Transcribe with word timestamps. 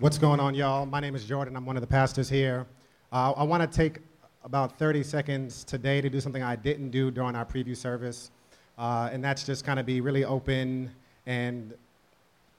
What's 0.00 0.16
going 0.16 0.40
on, 0.40 0.54
y'all? 0.54 0.86
My 0.86 0.98
name 0.98 1.14
is 1.14 1.26
Jordan. 1.26 1.54
I'm 1.56 1.66
one 1.66 1.76
of 1.76 1.82
the 1.82 1.86
pastors 1.86 2.26
here. 2.26 2.64
Uh, 3.12 3.32
I 3.36 3.42
want 3.42 3.70
to 3.70 3.78
take 3.78 3.98
about 4.44 4.78
30 4.78 5.02
seconds 5.02 5.62
today 5.62 6.00
to 6.00 6.08
do 6.08 6.22
something 6.22 6.42
I 6.42 6.56
didn't 6.56 6.88
do 6.88 7.10
during 7.10 7.36
our 7.36 7.44
preview 7.44 7.76
service, 7.76 8.30
uh, 8.78 9.10
and 9.12 9.22
that's 9.22 9.44
just 9.44 9.62
kind 9.62 9.78
of 9.78 9.84
be 9.84 10.00
really 10.00 10.24
open 10.24 10.90
and 11.26 11.74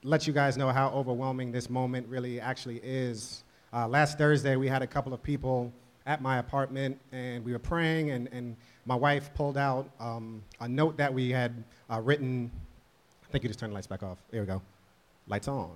let 0.03 0.27
you 0.27 0.33
guys 0.33 0.55
know 0.55 0.69
how 0.69 0.89
overwhelming 0.89 1.51
this 1.51 1.67
moment 1.67 2.07
really 2.09 2.39
actually 2.39 2.79
is. 2.83 3.43
Uh, 3.73 3.87
last 3.87 4.19
Thursday, 4.19 4.55
we 4.55 4.67
had 4.67 4.83
a 4.83 4.87
couple 4.87 5.11
of 5.11 5.23
people 5.23 5.73
at 6.05 6.21
my 6.21 6.37
apartment, 6.37 6.99
and 7.11 7.43
we 7.43 7.53
were 7.53 7.59
praying, 7.59 8.11
and, 8.11 8.29
and 8.31 8.55
my 8.85 8.93
wife 8.95 9.33
pulled 9.33 9.57
out 9.57 9.89
um, 9.99 10.43
a 10.59 10.67
note 10.67 10.95
that 10.95 11.11
we 11.11 11.31
had 11.31 11.63
uh, 11.89 11.99
written. 12.01 12.51
I 13.27 13.31
think 13.31 13.43
you 13.43 13.47
just 13.47 13.59
turn 13.59 13.71
the 13.71 13.73
lights 13.73 13.87
back 13.87 14.03
off. 14.03 14.19
There 14.29 14.41
we 14.41 14.45
go. 14.45 14.61
Lights 15.27 15.47
on 15.47 15.71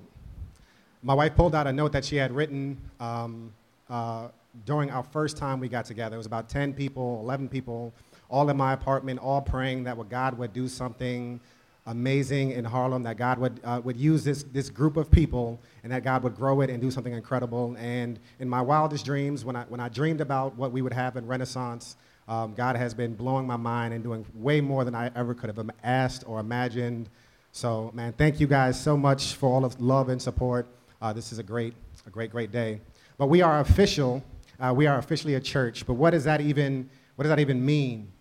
my 1.06 1.14
wife 1.14 1.36
pulled 1.36 1.54
out 1.54 1.68
a 1.68 1.72
note 1.72 1.92
that 1.92 2.04
she 2.04 2.16
had 2.16 2.32
written 2.32 2.76
um, 3.00 3.54
uh, 3.92 4.28
during 4.66 4.90
our 4.90 5.04
first 5.04 5.38
time 5.38 5.60
we 5.60 5.70
got 5.70 5.86
together. 5.86 6.16
It 6.16 6.18
was 6.18 6.26
about 6.26 6.50
10 6.50 6.74
people, 6.74 7.20
11 7.22 7.48
people, 7.48 7.94
all 8.28 8.50
in 8.50 8.58
my 8.58 8.74
apartment, 8.74 9.20
all 9.20 9.40
praying 9.40 9.84
that 9.84 9.98
God 10.10 10.36
would 10.40 10.52
do 10.52 10.68
something 10.68 11.40
amazing 11.86 12.52
in 12.54 12.66
Harlem, 12.66 13.04
that 13.04 13.18
God 13.18 13.38
would, 13.38 13.60
uh, 13.64 13.80
would 13.84 13.98
use 13.98 14.24
this, 14.24 14.42
this 14.52 14.72
group 14.72 14.98
of 14.98 15.12
people 15.12 15.60
and 15.84 15.92
that 15.92 16.04
God 16.04 16.24
would 16.24 16.36
grow 16.36 16.62
it 16.62 16.72
and 16.72 16.82
do 16.82 16.90
something 16.90 17.14
incredible. 17.14 17.76
And 17.78 18.18
in 18.40 18.50
my 18.50 18.62
wildest 18.64 19.06
dreams, 19.06 19.46
when 19.46 19.56
I, 19.56 19.66
when 19.66 19.80
I 19.80 19.90
dreamed 19.90 20.22
about 20.22 20.56
what 20.56 20.72
we 20.72 20.82
would 20.82 20.94
have 20.94 21.18
in 21.18 21.28
Renaissance, 21.28 21.98
um, 22.28 22.56
God 22.56 22.76
has 22.76 22.96
been 22.96 23.14
blowing 23.14 23.46
my 23.46 23.58
mind 23.58 23.94
and 23.94 24.04
doing 24.04 24.26
way 24.34 24.60
more 24.60 24.84
than 24.84 24.96
I 24.96 25.12
ever 25.16 25.36
could 25.36 25.56
have 25.56 25.70
asked 25.84 26.24
or 26.26 26.40
imagined. 26.40 27.10
So, 27.52 27.92
man, 27.94 28.14
thank 28.14 28.40
you 28.40 28.48
guys 28.48 28.82
so 28.82 28.98
much 28.98 29.36
for 29.36 29.48
all 29.48 29.64
of 29.64 29.80
love 29.80 30.10
and 30.10 30.20
support. 30.20 30.66
Uh, 31.02 31.14
this 31.14 31.32
is 31.32 31.40
a 31.40 31.44
great, 31.44 31.74
a 32.08 32.10
great, 32.10 32.32
great 32.32 32.52
day. 32.52 32.80
But 33.18 33.28
we 33.28 33.42
are 33.42 33.60
official. 33.60 34.24
Uh, 34.60 34.74
we 34.76 34.88
are 34.88 34.98
officially 34.98 35.36
a 35.36 35.40
church. 35.40 35.86
But 35.86 35.94
what 35.94 36.12
does 36.12 36.24
that 36.24 36.42
even, 36.42 36.90
what 37.16 37.24
does 37.24 37.30
that 37.30 37.40
even 37.40 37.66
mean? 37.66 38.12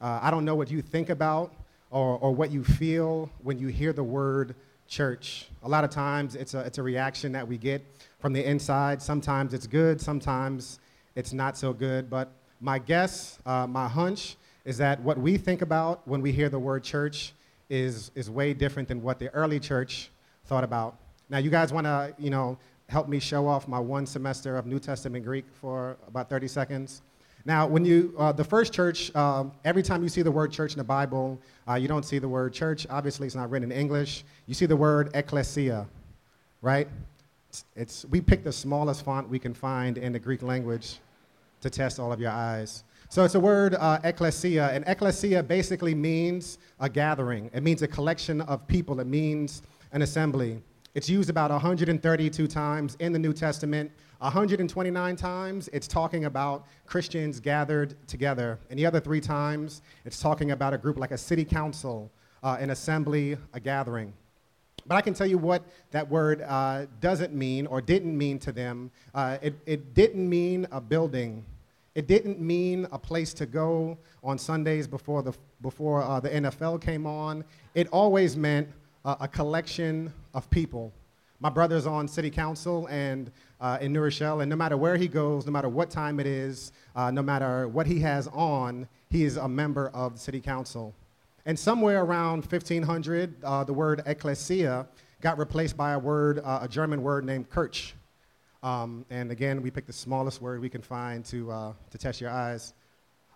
Uh, 0.00 0.20
I 0.22 0.30
don't 0.30 0.44
know 0.44 0.54
what 0.54 0.70
you 0.70 0.82
think 0.82 1.10
about 1.10 1.54
or, 1.90 2.18
or 2.18 2.34
what 2.34 2.50
you 2.50 2.62
feel 2.62 3.30
when 3.42 3.58
you 3.58 3.68
hear 3.68 3.92
the 3.92 4.04
word 4.04 4.54
church. 4.86 5.48
A 5.62 5.68
lot 5.68 5.84
of 5.84 5.90
times 5.90 6.34
it's 6.34 6.54
a, 6.54 6.60
it's 6.60 6.78
a 6.78 6.82
reaction 6.82 7.32
that 7.32 7.46
we 7.46 7.58
get 7.58 7.84
from 8.18 8.32
the 8.32 8.44
inside. 8.44 9.02
Sometimes 9.02 9.54
it's 9.54 9.66
good, 9.66 10.00
sometimes 10.00 10.80
it's 11.14 11.32
not 11.32 11.56
so 11.56 11.72
good. 11.72 12.08
But 12.08 12.30
my 12.60 12.78
guess, 12.78 13.38
uh, 13.46 13.66
my 13.66 13.88
hunch, 13.88 14.36
is 14.64 14.76
that 14.78 15.00
what 15.02 15.18
we 15.18 15.36
think 15.36 15.62
about 15.62 16.06
when 16.06 16.20
we 16.20 16.32
hear 16.32 16.48
the 16.48 16.58
word 16.58 16.84
church 16.84 17.32
is, 17.70 18.10
is 18.14 18.30
way 18.30 18.54
different 18.54 18.88
than 18.88 19.02
what 19.02 19.18
the 19.18 19.28
early 19.30 19.60
church 19.60 20.10
thought 20.46 20.64
about. 20.64 20.96
Now, 21.30 21.38
you 21.38 21.50
guys 21.50 21.72
want 21.72 21.86
to, 21.86 22.14
you 22.18 22.30
know, 22.30 22.58
help 22.88 23.08
me 23.08 23.18
show 23.18 23.46
off 23.46 23.68
my 23.68 23.78
one 23.78 24.06
semester 24.06 24.56
of 24.56 24.66
New 24.66 24.78
Testament 24.78 25.24
Greek 25.24 25.44
for 25.60 25.98
about 26.06 26.30
30 26.30 26.48
seconds? 26.48 27.02
Now, 27.44 27.66
when 27.66 27.84
you, 27.84 28.14
uh, 28.18 28.32
the 28.32 28.44
first 28.44 28.72
church, 28.72 29.14
um, 29.14 29.52
every 29.64 29.82
time 29.82 30.02
you 30.02 30.08
see 30.08 30.22
the 30.22 30.30
word 30.30 30.50
church 30.50 30.72
in 30.72 30.78
the 30.78 30.84
Bible, 30.84 31.38
uh, 31.68 31.74
you 31.74 31.86
don't 31.86 32.04
see 32.04 32.18
the 32.18 32.28
word 32.28 32.52
church. 32.52 32.86
Obviously, 32.88 33.26
it's 33.26 33.36
not 33.36 33.50
written 33.50 33.70
in 33.70 33.78
English. 33.78 34.24
You 34.46 34.54
see 34.54 34.66
the 34.66 34.76
word 34.76 35.10
ecclesia, 35.14 35.86
right? 36.62 36.88
It's, 37.50 37.64
it's, 37.76 38.04
we 38.06 38.20
picked 38.20 38.44
the 38.44 38.52
smallest 38.52 39.04
font 39.04 39.28
we 39.28 39.38
can 39.38 39.54
find 39.54 39.98
in 39.98 40.12
the 40.12 40.18
Greek 40.18 40.42
language 40.42 40.98
to 41.60 41.70
test 41.70 41.98
all 41.98 42.12
of 42.12 42.20
your 42.20 42.30
eyes. 42.30 42.84
So 43.10 43.24
it's 43.24 43.34
a 43.34 43.40
word, 43.40 43.74
uh, 43.74 43.98
ecclesia, 44.04 44.68
and 44.72 44.84
ecclesia 44.86 45.42
basically 45.42 45.94
means 45.94 46.58
a 46.80 46.88
gathering. 46.88 47.50
It 47.54 47.62
means 47.62 47.82
a 47.82 47.88
collection 47.88 48.42
of 48.42 48.66
people. 48.66 49.00
It 49.00 49.06
means 49.06 49.62
an 49.92 50.02
assembly. 50.02 50.60
It's 50.94 51.08
used 51.08 51.30
about 51.30 51.50
132 51.50 52.46
times 52.46 52.96
in 52.98 53.12
the 53.12 53.18
New 53.18 53.32
Testament. 53.32 53.90
129 54.18 55.16
times 55.16 55.68
it's 55.72 55.86
talking 55.86 56.24
about 56.24 56.66
Christians 56.86 57.40
gathered 57.40 57.94
together. 58.08 58.58
And 58.70 58.78
the 58.78 58.86
other 58.86 58.98
three 58.98 59.20
times 59.20 59.82
it's 60.04 60.20
talking 60.20 60.50
about 60.52 60.74
a 60.74 60.78
group 60.78 60.98
like 60.98 61.10
a 61.10 61.18
city 61.18 61.44
council, 61.44 62.10
uh, 62.42 62.56
an 62.58 62.70
assembly, 62.70 63.36
a 63.52 63.60
gathering. 63.60 64.12
But 64.86 64.94
I 64.96 65.02
can 65.02 65.12
tell 65.12 65.26
you 65.26 65.36
what 65.36 65.62
that 65.90 66.08
word 66.08 66.40
uh, 66.40 66.86
doesn't 67.00 67.34
mean 67.34 67.66
or 67.66 67.82
didn't 67.82 68.16
mean 68.16 68.38
to 68.40 68.52
them. 68.52 68.90
Uh, 69.14 69.36
it, 69.42 69.54
it 69.66 69.94
didn't 69.94 70.26
mean 70.26 70.66
a 70.72 70.80
building. 70.80 71.44
It 71.94 72.06
didn't 72.06 72.40
mean 72.40 72.86
a 72.90 72.98
place 72.98 73.34
to 73.34 73.44
go 73.44 73.98
on 74.24 74.38
Sundays 74.38 74.86
before 74.86 75.22
the, 75.22 75.34
before, 75.60 76.02
uh, 76.02 76.20
the 76.20 76.30
NFL 76.30 76.80
came 76.80 77.06
on. 77.06 77.44
It 77.74 77.88
always 77.88 78.36
meant 78.36 78.68
uh, 79.08 79.16
a 79.20 79.28
collection 79.28 80.12
of 80.34 80.50
people. 80.50 80.92
My 81.40 81.48
brother's 81.48 81.86
on 81.86 82.06
city 82.06 82.28
council 82.28 82.86
and 82.88 83.30
uh, 83.58 83.78
in 83.80 83.90
New 83.90 84.02
Rochelle, 84.02 84.42
and 84.42 84.50
no 84.50 84.56
matter 84.56 84.76
where 84.76 84.98
he 84.98 85.08
goes, 85.08 85.46
no 85.46 85.52
matter 85.52 85.70
what 85.70 85.88
time 85.88 86.20
it 86.20 86.26
is, 86.26 86.72
uh, 86.94 87.10
no 87.10 87.22
matter 87.22 87.68
what 87.68 87.86
he 87.86 88.00
has 88.00 88.28
on, 88.34 88.86
he 89.08 89.24
is 89.24 89.38
a 89.38 89.48
member 89.48 89.88
of 89.94 90.12
the 90.12 90.18
city 90.18 90.42
council. 90.42 90.94
And 91.46 91.58
somewhere 91.58 92.02
around 92.04 92.44
1500, 92.44 93.42
uh, 93.42 93.64
the 93.64 93.72
word 93.72 94.02
ecclesia 94.04 94.86
got 95.22 95.38
replaced 95.38 95.74
by 95.74 95.92
a 95.92 95.98
word, 95.98 96.40
uh, 96.44 96.58
a 96.60 96.68
German 96.68 97.02
word 97.02 97.24
named 97.24 97.48
Kirch. 97.48 97.94
Um, 98.62 99.06
and 99.08 99.30
again, 99.30 99.62
we 99.62 99.70
picked 99.70 99.86
the 99.86 99.92
smallest 99.94 100.42
word 100.42 100.60
we 100.60 100.68
can 100.68 100.82
find 100.82 101.24
to, 101.26 101.50
uh, 101.50 101.72
to 101.92 101.96
test 101.96 102.20
your 102.20 102.30
eyes. 102.30 102.74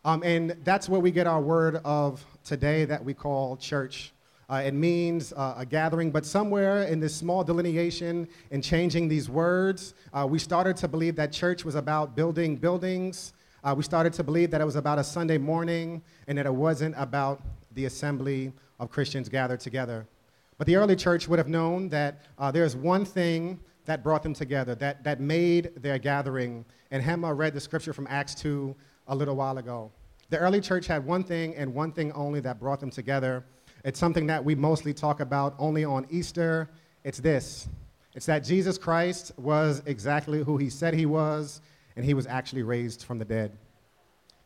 Um, 0.04 0.22
and 0.22 0.54
that's 0.64 0.86
where 0.86 1.00
we 1.00 1.12
get 1.12 1.26
our 1.26 1.40
word 1.40 1.76
of 1.82 2.22
today 2.44 2.84
that 2.84 3.02
we 3.02 3.14
call 3.14 3.56
church. 3.56 4.12
Uh, 4.52 4.56
it 4.56 4.74
means 4.74 5.32
uh, 5.32 5.54
a 5.56 5.64
gathering, 5.64 6.10
but 6.10 6.26
somewhere 6.26 6.82
in 6.82 7.00
this 7.00 7.16
small 7.16 7.42
delineation 7.42 8.28
and 8.50 8.62
changing 8.62 9.08
these 9.08 9.30
words, 9.30 9.94
uh, 10.12 10.26
we 10.28 10.38
started 10.38 10.76
to 10.76 10.86
believe 10.86 11.16
that 11.16 11.32
church 11.32 11.64
was 11.64 11.74
about 11.74 12.14
building 12.14 12.54
buildings. 12.54 13.32
Uh, 13.64 13.72
we 13.74 13.82
started 13.82 14.12
to 14.12 14.22
believe 14.22 14.50
that 14.50 14.60
it 14.60 14.64
was 14.66 14.76
about 14.76 14.98
a 14.98 15.04
Sunday 15.04 15.38
morning 15.38 16.02
and 16.26 16.36
that 16.36 16.44
it 16.44 16.52
wasn't 16.52 16.94
about 16.98 17.40
the 17.72 17.86
assembly 17.86 18.52
of 18.78 18.90
Christians 18.90 19.26
gathered 19.26 19.60
together. 19.60 20.06
But 20.58 20.66
the 20.66 20.76
early 20.76 20.96
church 20.96 21.28
would 21.28 21.38
have 21.38 21.48
known 21.48 21.88
that 21.88 22.20
uh, 22.38 22.50
there's 22.50 22.76
one 22.76 23.06
thing 23.06 23.58
that 23.86 24.02
brought 24.04 24.22
them 24.22 24.34
together, 24.34 24.74
that, 24.74 25.02
that 25.02 25.18
made 25.18 25.70
their 25.76 25.98
gathering. 25.98 26.66
And 26.90 27.02
Hema 27.02 27.34
read 27.34 27.54
the 27.54 27.60
scripture 27.60 27.94
from 27.94 28.06
Acts 28.10 28.34
2 28.34 28.76
a 29.08 29.16
little 29.16 29.34
while 29.34 29.56
ago. 29.56 29.90
The 30.28 30.36
early 30.36 30.60
church 30.60 30.86
had 30.86 31.06
one 31.06 31.24
thing 31.24 31.54
and 31.56 31.72
one 31.72 31.90
thing 31.90 32.12
only 32.12 32.40
that 32.40 32.60
brought 32.60 32.80
them 32.80 32.90
together, 32.90 33.44
it's 33.84 33.98
something 33.98 34.26
that 34.28 34.44
we 34.44 34.54
mostly 34.54 34.94
talk 34.94 35.20
about 35.20 35.54
only 35.58 35.84
on 35.84 36.06
Easter. 36.10 36.68
It's 37.04 37.18
this 37.18 37.68
it's 38.14 38.26
that 38.26 38.44
Jesus 38.44 38.76
Christ 38.76 39.32
was 39.38 39.82
exactly 39.86 40.42
who 40.42 40.58
he 40.58 40.68
said 40.68 40.94
he 40.94 41.06
was, 41.06 41.60
and 41.96 42.04
he 42.04 42.14
was 42.14 42.26
actually 42.26 42.62
raised 42.62 43.04
from 43.04 43.18
the 43.18 43.24
dead. 43.24 43.56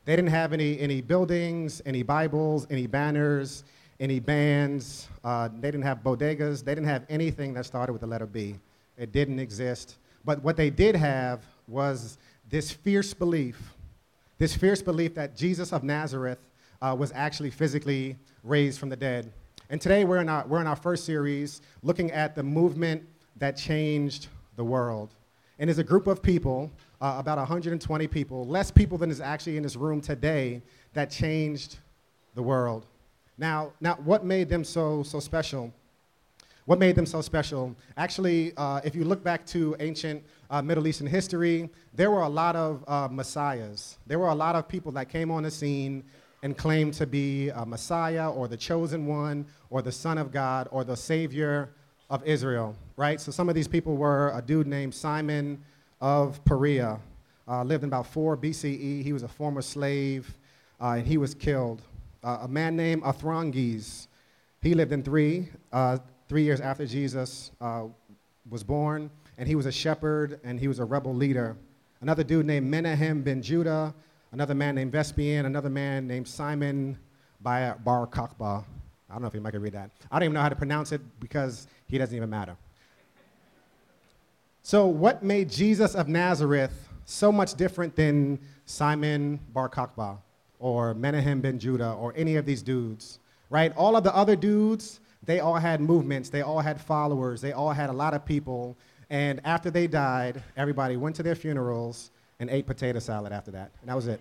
They 0.04 0.14
didn't 0.14 0.30
have 0.30 0.52
any, 0.52 0.78
any 0.78 1.00
buildings, 1.00 1.82
any 1.84 2.04
Bibles, 2.04 2.66
any 2.70 2.86
banners, 2.86 3.64
any 3.98 4.20
bands. 4.20 5.08
Uh, 5.24 5.48
they 5.48 5.68
didn't 5.68 5.82
have 5.82 6.04
bodegas. 6.04 6.64
They 6.64 6.74
didn't 6.76 6.88
have 6.88 7.04
anything 7.08 7.54
that 7.54 7.66
started 7.66 7.92
with 7.92 8.02
the 8.02 8.06
letter 8.06 8.26
B. 8.26 8.56
It 8.96 9.10
didn't 9.10 9.40
exist. 9.40 9.96
But 10.24 10.42
what 10.44 10.56
they 10.56 10.70
did 10.70 10.94
have 10.94 11.44
was 11.66 12.18
this 12.48 12.70
fierce 12.70 13.12
belief, 13.12 13.74
this 14.38 14.54
fierce 14.54 14.80
belief 14.80 15.14
that 15.16 15.36
Jesus 15.36 15.72
of 15.72 15.82
Nazareth 15.82 16.38
uh, 16.82 16.94
was 16.98 17.12
actually 17.14 17.50
physically 17.50 18.16
raised 18.42 18.78
from 18.78 18.88
the 18.88 18.96
dead. 18.96 19.32
And 19.68 19.80
today 19.80 20.04
we're 20.04 20.18
in, 20.18 20.28
our, 20.28 20.46
we're 20.46 20.60
in 20.60 20.66
our 20.66 20.76
first 20.76 21.04
series 21.04 21.60
looking 21.82 22.10
at 22.12 22.34
the 22.34 22.42
movement 22.42 23.02
that 23.36 23.56
changed 23.56 24.28
the 24.56 24.64
world. 24.64 25.14
And 25.58 25.68
there's 25.68 25.78
a 25.78 25.84
group 25.84 26.06
of 26.06 26.22
people, 26.22 26.70
uh, 27.00 27.16
about 27.18 27.38
120 27.38 28.06
people, 28.06 28.46
less 28.46 28.70
people 28.70 28.98
than 28.98 29.10
is 29.10 29.20
actually 29.20 29.56
in 29.56 29.62
this 29.62 29.76
room 29.76 30.00
today, 30.00 30.62
that 30.92 31.10
changed 31.10 31.78
the 32.34 32.42
world. 32.42 32.86
Now, 33.38 33.72
now 33.80 33.94
what 34.04 34.24
made 34.24 34.48
them 34.48 34.64
so, 34.64 35.02
so 35.02 35.20
special? 35.20 35.72
What 36.66 36.78
made 36.78 36.96
them 36.96 37.06
so 37.06 37.20
special? 37.20 37.74
Actually, 37.96 38.52
uh, 38.56 38.80
if 38.84 38.94
you 38.94 39.04
look 39.04 39.22
back 39.22 39.46
to 39.46 39.76
ancient 39.78 40.22
uh, 40.50 40.62
Middle 40.62 40.86
Eastern 40.86 41.06
history, 41.06 41.70
there 41.94 42.10
were 42.10 42.22
a 42.22 42.28
lot 42.28 42.56
of 42.56 42.84
uh, 42.88 43.08
messiahs. 43.10 43.98
There 44.06 44.18
were 44.18 44.28
a 44.28 44.34
lot 44.34 44.56
of 44.56 44.68
people 44.68 44.90
that 44.92 45.08
came 45.08 45.30
on 45.30 45.44
the 45.44 45.50
scene 45.50 46.02
and 46.46 46.56
claim 46.56 46.92
to 46.92 47.08
be 47.08 47.48
a 47.48 47.66
Messiah 47.66 48.30
or 48.30 48.46
the 48.46 48.56
chosen 48.56 49.04
one 49.04 49.44
or 49.68 49.82
the 49.82 49.90
Son 49.90 50.16
of 50.16 50.30
God 50.30 50.68
or 50.70 50.84
the 50.84 50.96
Savior 50.96 51.70
of 52.08 52.24
Israel, 52.24 52.76
right? 52.96 53.20
So 53.20 53.32
some 53.32 53.48
of 53.48 53.56
these 53.56 53.66
people 53.66 53.96
were 53.96 54.30
a 54.32 54.40
dude 54.40 54.68
named 54.68 54.94
Simon 54.94 55.60
of 56.00 56.42
Perea, 56.44 57.00
uh, 57.48 57.64
lived 57.64 57.82
in 57.82 57.88
about 57.88 58.06
4 58.06 58.36
BCE. 58.36 59.02
He 59.02 59.12
was 59.12 59.24
a 59.24 59.28
former 59.28 59.60
slave, 59.60 60.38
uh, 60.80 60.98
and 60.98 61.04
he 61.04 61.18
was 61.18 61.34
killed. 61.34 61.82
Uh, 62.22 62.38
a 62.42 62.48
man 62.48 62.76
named 62.76 63.02
Athronges, 63.04 64.06
he 64.62 64.72
lived 64.72 64.92
in 64.92 65.02
3, 65.02 65.48
uh, 65.72 65.98
three 66.28 66.44
years 66.44 66.60
after 66.60 66.86
Jesus 66.86 67.50
uh, 67.60 67.86
was 68.48 68.62
born, 68.62 69.10
and 69.36 69.48
he 69.48 69.56
was 69.56 69.66
a 69.66 69.72
shepherd 69.72 70.38
and 70.44 70.60
he 70.60 70.68
was 70.68 70.78
a 70.78 70.84
rebel 70.84 71.12
leader. 71.12 71.56
Another 72.02 72.22
dude 72.22 72.46
named 72.46 72.70
Menahem 72.70 73.22
ben 73.22 73.42
Judah, 73.42 73.92
another 74.32 74.54
man 74.54 74.74
named 74.74 74.92
Vespian, 74.92 75.46
another 75.46 75.70
man 75.70 76.06
named 76.06 76.28
Simon 76.28 76.98
Bar 77.40 77.76
Kokhba. 77.84 78.64
I 79.08 79.12
don't 79.12 79.22
know 79.22 79.28
if 79.28 79.34
anybody 79.34 79.52
can 79.52 79.62
read 79.62 79.74
that. 79.74 79.90
I 80.10 80.18
don't 80.18 80.24
even 80.24 80.34
know 80.34 80.42
how 80.42 80.48
to 80.48 80.56
pronounce 80.56 80.92
it 80.92 81.00
because 81.20 81.68
he 81.88 81.98
doesn't 81.98 82.14
even 82.14 82.28
matter. 82.28 82.56
So, 84.62 84.86
what 84.86 85.22
made 85.22 85.48
Jesus 85.48 85.94
of 85.94 86.08
Nazareth 86.08 86.88
so 87.04 87.30
much 87.30 87.54
different 87.54 87.94
than 87.94 88.40
Simon 88.64 89.38
Bar 89.52 89.68
Kokhba 89.68 90.18
or 90.58 90.92
Menahem 90.94 91.40
ben 91.40 91.58
Judah 91.58 91.92
or 91.92 92.12
any 92.16 92.34
of 92.34 92.46
these 92.46 92.62
dudes? 92.62 93.20
Right? 93.48 93.72
All 93.76 93.96
of 93.96 94.02
the 94.02 94.12
other 94.12 94.34
dudes, 94.34 94.98
they 95.22 95.38
all 95.38 95.54
had 95.54 95.80
movements, 95.80 96.30
they 96.30 96.42
all 96.42 96.58
had 96.58 96.80
followers, 96.80 97.40
they 97.40 97.52
all 97.52 97.70
had 97.70 97.90
a 97.90 97.92
lot 97.92 98.12
of 98.12 98.24
people. 98.24 98.76
And 99.08 99.40
after 99.44 99.70
they 99.70 99.86
died, 99.86 100.42
everybody 100.56 100.96
went 100.96 101.14
to 101.16 101.22
their 101.22 101.36
funerals 101.36 102.10
and 102.40 102.50
ate 102.50 102.66
potato 102.66 102.98
salad 102.98 103.32
after 103.32 103.50
that. 103.52 103.72
And 103.80 103.90
that 103.90 103.96
was 103.96 104.06
it. 104.06 104.20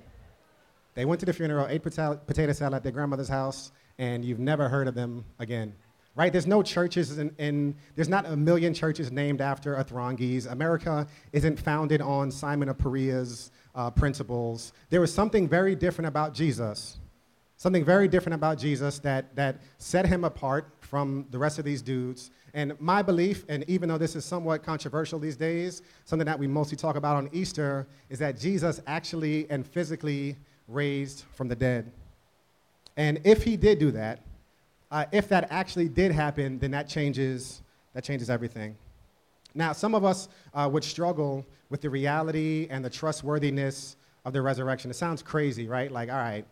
They 0.94 1.06
went 1.06 1.20
to 1.20 1.26
the 1.26 1.34
funeral, 1.34 1.68
ate 1.68 1.84
potato 1.84 2.54
salad 2.54 2.74
at 2.74 2.84
their 2.84 2.92
grandmother's 2.92 3.28
house, 3.28 3.72
and 3.98 4.24
you've 4.24 4.40
never 4.40 4.70
heard 4.70 4.88
of 4.88 4.96
them 4.96 5.26
again 5.40 5.74
right? 6.16 6.32
There's 6.32 6.48
no 6.48 6.64
churches, 6.64 7.18
in, 7.18 7.36
in, 7.38 7.76
there's 7.96 8.10
not 8.10 8.26
a 8.26 8.36
million 8.36 8.74
churches 8.74 9.12
named 9.12 9.42
after 9.42 9.76
Athronges. 9.76 10.46
America 10.46 11.08
isn't 11.34 11.60
founded 11.60 12.02
on 12.02 12.32
Simon 12.32 12.70
of 12.70 12.78
Perea's 12.78 13.52
uh, 13.76 13.92
principles. 13.92 14.72
There 14.90 15.02
was 15.02 15.14
something 15.14 15.48
very 15.48 15.76
different 15.76 16.08
about 16.08 16.34
Jesus, 16.34 16.98
something 17.58 17.86
very 17.86 18.08
different 18.08 18.36
about 18.36 18.58
Jesus 18.58 19.00
that, 19.00 19.36
that 19.36 19.62
set 19.78 20.06
him 20.06 20.24
apart 20.24 20.72
from 20.82 21.26
the 21.32 21.38
rest 21.38 21.60
of 21.60 21.66
these 21.66 21.82
dudes. 21.82 22.32
And 22.54 22.80
my 22.80 23.02
belief, 23.02 23.44
and 23.50 23.64
even 23.70 23.90
though 23.90 23.98
this 23.98 24.16
is 24.16 24.24
somewhat 24.24 24.64
controversial 24.64 25.20
these 25.20 25.36
days, 25.36 25.82
something 26.06 26.26
that 26.26 26.40
we 26.40 26.48
mostly 26.48 26.78
talk 26.78 26.96
about 26.96 27.16
on 27.18 27.30
Easter, 27.34 27.88
is 28.10 28.20
that 28.20 28.40
Jesus 28.40 28.82
actually 28.88 29.50
and 29.50 29.66
physically 29.66 30.38
raised 30.68 31.26
from 31.34 31.48
the 31.48 31.56
dead. 31.56 31.92
And 32.98 33.20
if 33.24 33.44
he 33.44 33.58
did 33.58 33.80
do 33.80 33.92
that, 33.92 34.22
uh, 34.92 35.06
if 35.12 35.28
that 35.30 35.48
actually 35.52 35.90
did 35.90 36.12
happen, 36.12 36.60
then 36.60 36.72
that 36.72 36.88
changes, 36.88 37.62
that 37.94 38.04
changes 38.04 38.30
everything. 38.30 38.78
Now, 39.54 39.74
some 39.74 39.96
of 39.96 40.06
us 40.06 40.30
uh, 40.54 40.70
would 40.72 40.84
struggle 40.84 41.46
with 41.70 41.82
the 41.82 41.90
reality 41.90 42.68
and 42.70 42.84
the 42.84 42.90
trustworthiness 42.90 43.96
of 44.24 44.34
the 44.34 44.42
resurrection. 44.42 44.92
It 44.92 44.96
sounds 44.96 45.22
crazy, 45.22 45.68
right? 45.68 45.92
Like, 45.92 46.10
all 46.10 46.18
right, 46.18 46.46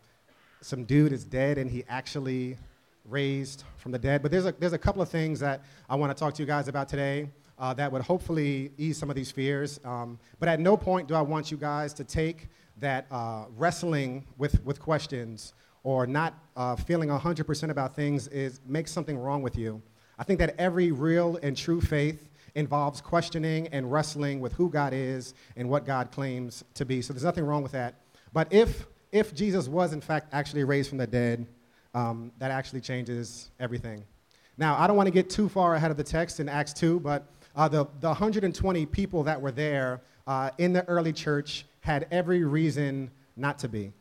some 0.64 0.84
dude 0.86 1.12
is 1.12 1.24
dead 1.24 1.58
and 1.58 1.70
he 1.70 1.84
actually 1.90 2.58
raised 3.06 3.64
from 3.78 3.92
the 3.92 4.00
dead. 4.00 4.22
But 4.22 4.32
there's 4.32 4.46
a, 4.46 4.54
there's 4.54 4.74
a 4.74 4.78
couple 4.78 5.02
of 5.02 5.10
things 5.10 5.40
that 5.42 5.62
I 5.90 5.96
want 5.96 6.16
to 6.16 6.20
talk 6.20 6.34
to 6.36 6.42
you 6.42 6.48
guys 6.48 6.68
about 6.68 6.88
today 6.88 7.30
uh, 7.60 7.74
that 7.74 7.92
would 7.92 8.02
hopefully 8.02 8.72
ease 8.78 8.98
some 8.98 9.10
of 9.10 9.16
these 9.16 9.32
fears. 9.32 9.80
Um, 9.84 10.18
but 10.40 10.50
at 10.50 10.60
no 10.60 10.78
point 10.78 11.08
do 11.08 11.16
I 11.16 11.22
want 11.22 11.52
you 11.52 11.58
guys 11.58 11.94
to 11.96 12.04
take 12.04 12.48
that 12.78 13.06
uh, 13.12 13.46
wrestling 13.56 14.26
with, 14.38 14.64
with 14.64 14.80
questions 14.80 15.54
or 15.84 16.08
not 16.08 16.34
uh, 16.56 16.76
feeling 16.76 17.10
100% 17.10 17.70
about 17.70 17.96
things 17.96 18.28
is 18.30 18.62
makes 18.66 18.92
something 18.92 19.18
wrong 19.18 19.42
with 19.42 19.58
you. 19.58 19.82
I 20.18 20.24
think 20.24 20.40
that 20.40 20.56
every 20.58 20.92
real 20.92 21.38
and 21.44 21.58
true 21.58 21.82
faith 21.82 22.30
involves 22.56 23.02
questioning 23.02 23.68
and 23.70 23.92
wrestling 23.92 24.40
with 24.40 24.54
who 24.54 24.70
God 24.70 24.94
is 24.94 25.34
and 25.56 25.70
what 25.70 25.86
God 25.86 26.12
claims 26.12 26.64
to 26.76 26.86
be. 26.86 27.02
So 27.02 27.14
there's 27.14 27.24
nothing 27.24 27.46
wrong 27.46 27.64
with 27.64 27.72
that. 27.74 27.96
But 28.32 28.52
if, 28.52 28.86
if 29.14 29.34
Jesus 29.34 29.70
was, 29.70 29.94
in 29.94 30.02
fact, 30.02 30.28
actually 30.34 30.66
raised 30.66 30.90
from 30.90 30.98
the 30.98 31.08
dead, 31.08 31.46
um, 31.94 32.32
that 32.40 32.52
actually 32.52 32.82
changes 32.82 33.52
everything. 33.60 34.04
Now, 34.58 34.78
I 34.78 34.88
don't 34.88 34.98
want 34.98 35.08
to 35.08 35.14
get 35.14 35.30
too 35.30 35.48
far 35.48 35.76
ahead 35.76 35.92
of 35.92 35.98
the 35.98 36.04
text 36.04 36.40
in 36.40 36.50
Acts 36.50 36.74
2, 36.74 37.00
but 37.00 37.26
uh, 37.56 37.68
the, 37.68 37.86
the 38.02 38.08
120 38.08 38.86
people 38.88 39.24
that 39.24 39.40
were 39.40 39.52
there 39.52 40.02
uh, 40.28 40.50
in 40.58 40.74
the 40.74 40.84
early 40.90 41.14
church 41.14 41.66
had 41.82 42.08
every 42.12 42.44
reason 42.44 43.10
not 43.38 43.60
to 43.60 43.70
be 43.70 43.94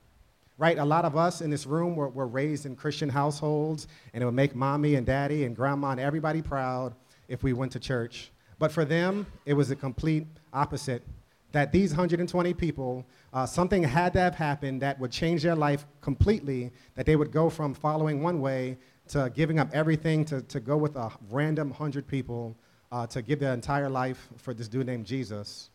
right? 0.63 0.79
A 0.79 0.85
lot 0.85 1.05
of 1.05 1.17
us 1.17 1.41
in 1.41 1.51
this 1.51 1.67
room 1.67 1.97
were, 1.97 2.09
were 2.09 2.29
raised 2.29 2.67
in 2.67 2.77
Christian 2.77 3.09
households, 3.09 3.89
and 4.15 4.23
it 4.23 4.25
would 4.25 4.35
make 4.35 4.55
mommy 4.55 4.95
and 4.95 5.05
daddy 5.05 5.45
and 5.45 5.57
grandma 5.57 5.91
and 5.91 5.99
everybody 5.99 6.41
proud 6.41 6.95
if 7.27 7.43
we 7.43 7.53
went 7.53 7.73
to 7.73 7.81
church. 7.81 8.31
But 8.61 8.71
for 8.71 8.85
them, 8.85 9.27
it 9.45 9.55
was 9.55 9.73
a 9.73 9.77
complete 9.77 10.25
opposite. 10.53 11.03
That 11.53 11.71
these 11.71 11.91
120 11.91 12.55
people, 12.55 13.07
uh, 13.33 13.47
something 13.47 13.83
had 13.83 14.13
to 14.15 14.21
have 14.21 14.35
happened 14.35 14.83
that 14.83 14.99
would 14.99 15.13
change 15.13 15.43
their 15.43 15.55
life 15.55 15.87
completely, 16.01 16.73
that 16.95 17.07
they 17.07 17.17
would 17.17 17.31
go 17.31 17.51
from 17.51 17.75
following 17.75 18.23
one 18.23 18.41
way 18.41 18.79
to 19.09 19.31
giving 19.35 19.59
up 19.59 19.69
everything 19.73 20.25
to, 20.27 20.43
to 20.43 20.61
go 20.61 20.77
with 20.77 20.97
a 20.97 21.11
random 21.31 21.69
100 21.69 22.07
people 22.07 22.57
uh, 22.91 23.07
to 23.07 23.23
give 23.23 23.39
their 23.39 23.55
entire 23.55 23.89
life 23.89 24.29
for 24.37 24.55
this 24.55 24.69
dude 24.69 24.87
named 24.87 25.07
Jesus. 25.07 25.71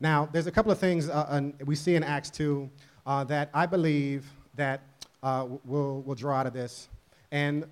Now, 0.00 0.28
there's 0.32 0.46
a 0.48 0.50
couple 0.50 0.72
of 0.72 0.78
things 0.78 1.08
uh, 1.08 1.50
we 1.64 1.76
see 1.76 1.94
in 1.94 2.02
Acts 2.02 2.30
2 2.30 2.68
uh, 3.06 3.24
that 3.24 3.50
I 3.54 3.66
believe 3.66 4.26
that 4.56 4.82
uh, 5.22 5.46
we'll, 5.64 6.02
we'll 6.02 6.16
draw 6.16 6.38
out 6.38 6.46
of 6.46 6.52
this. 6.52 6.88
And 7.30 7.64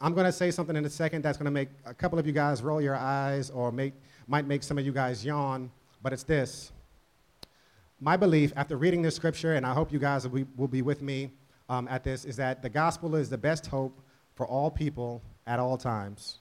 I'm 0.00 0.14
going 0.14 0.26
to 0.26 0.32
say 0.32 0.50
something 0.50 0.76
in 0.76 0.84
a 0.84 0.90
second 0.90 1.22
that's 1.22 1.36
going 1.36 1.46
to 1.46 1.50
make 1.50 1.68
a 1.84 1.92
couple 1.92 2.18
of 2.18 2.26
you 2.26 2.32
guys 2.32 2.62
roll 2.62 2.80
your 2.80 2.96
eyes 2.96 3.50
or 3.50 3.72
make, 3.72 3.94
might 4.26 4.46
make 4.46 4.62
some 4.62 4.78
of 4.78 4.86
you 4.86 4.92
guys 4.92 5.24
yawn, 5.24 5.70
but 6.02 6.12
it's 6.12 6.22
this. 6.22 6.72
My 8.00 8.16
belief, 8.16 8.52
after 8.56 8.76
reading 8.76 9.02
this 9.02 9.16
scripture, 9.16 9.54
and 9.54 9.66
I 9.66 9.74
hope 9.74 9.92
you 9.92 9.98
guys 9.98 10.26
will 10.26 10.36
be, 10.36 10.46
will 10.56 10.68
be 10.68 10.82
with 10.82 11.02
me 11.02 11.32
um, 11.68 11.88
at 11.88 12.04
this, 12.04 12.24
is 12.24 12.36
that 12.36 12.62
the 12.62 12.68
gospel 12.68 13.16
is 13.16 13.28
the 13.28 13.38
best 13.38 13.66
hope 13.66 14.00
for 14.34 14.46
all 14.46 14.70
people 14.70 15.22
at 15.46 15.58
all 15.58 15.76
times. 15.76 16.38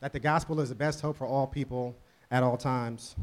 That 0.00 0.12
the 0.12 0.20
gospel 0.20 0.60
is 0.60 0.68
the 0.68 0.74
best 0.74 1.00
hope 1.00 1.16
for 1.16 1.26
all 1.26 1.46
people 1.46 1.96
at 2.30 2.42
all 2.42 2.56
times. 2.56 3.16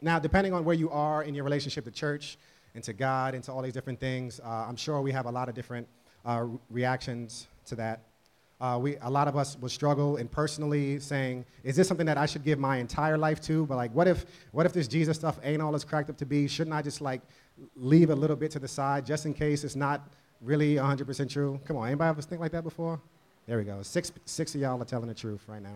Now, 0.00 0.18
depending 0.18 0.52
on 0.52 0.64
where 0.64 0.76
you 0.76 0.90
are 0.90 1.24
in 1.24 1.34
your 1.34 1.44
relationship 1.44 1.84
to 1.84 1.90
church, 1.90 2.38
and 2.74 2.82
to 2.84 2.92
God, 2.92 3.34
and 3.34 3.44
to 3.44 3.52
all 3.52 3.62
these 3.62 3.72
different 3.72 4.00
things. 4.00 4.40
Uh, 4.40 4.48
I'm 4.48 4.76
sure 4.76 5.00
we 5.00 5.12
have 5.12 5.26
a 5.26 5.30
lot 5.30 5.48
of 5.48 5.54
different 5.54 5.86
uh, 6.24 6.46
reactions 6.70 7.46
to 7.66 7.76
that. 7.76 8.00
Uh, 8.60 8.78
we, 8.80 8.96
a 9.02 9.10
lot 9.10 9.28
of 9.28 9.36
us 9.36 9.58
will 9.60 9.68
struggle 9.68 10.16
in 10.16 10.28
personally 10.28 10.98
saying, 11.00 11.44
is 11.64 11.76
this 11.76 11.88
something 11.88 12.06
that 12.06 12.16
I 12.16 12.26
should 12.26 12.44
give 12.44 12.58
my 12.58 12.76
entire 12.78 13.18
life 13.18 13.40
to? 13.42 13.66
But 13.66 13.76
like, 13.76 13.92
what 13.92 14.06
if, 14.06 14.24
what 14.52 14.64
if 14.64 14.72
this 14.72 14.86
Jesus 14.86 15.16
stuff 15.16 15.38
ain't 15.42 15.60
all 15.60 15.74
it's 15.74 15.84
cracked 15.84 16.08
up 16.08 16.16
to 16.18 16.26
be? 16.26 16.46
Shouldn't 16.46 16.74
I 16.74 16.80
just 16.80 17.00
like 17.00 17.20
leave 17.76 18.10
a 18.10 18.14
little 18.14 18.36
bit 18.36 18.50
to 18.52 18.58
the 18.58 18.68
side 18.68 19.04
just 19.04 19.26
in 19.26 19.34
case 19.34 19.64
it's 19.64 19.76
not 19.76 20.08
really 20.40 20.76
100% 20.76 21.28
true? 21.28 21.60
Come 21.64 21.76
on, 21.76 21.88
anybody 21.88 22.08
ever 22.08 22.22
think 22.22 22.40
like 22.40 22.52
that 22.52 22.62
before? 22.62 23.00
There 23.46 23.58
we 23.58 23.64
go. 23.64 23.82
Six, 23.82 24.12
six 24.24 24.54
of 24.54 24.60
y'all 24.60 24.80
are 24.80 24.86
telling 24.86 25.08
the 25.08 25.14
truth 25.14 25.44
right 25.48 25.62
now. 25.62 25.74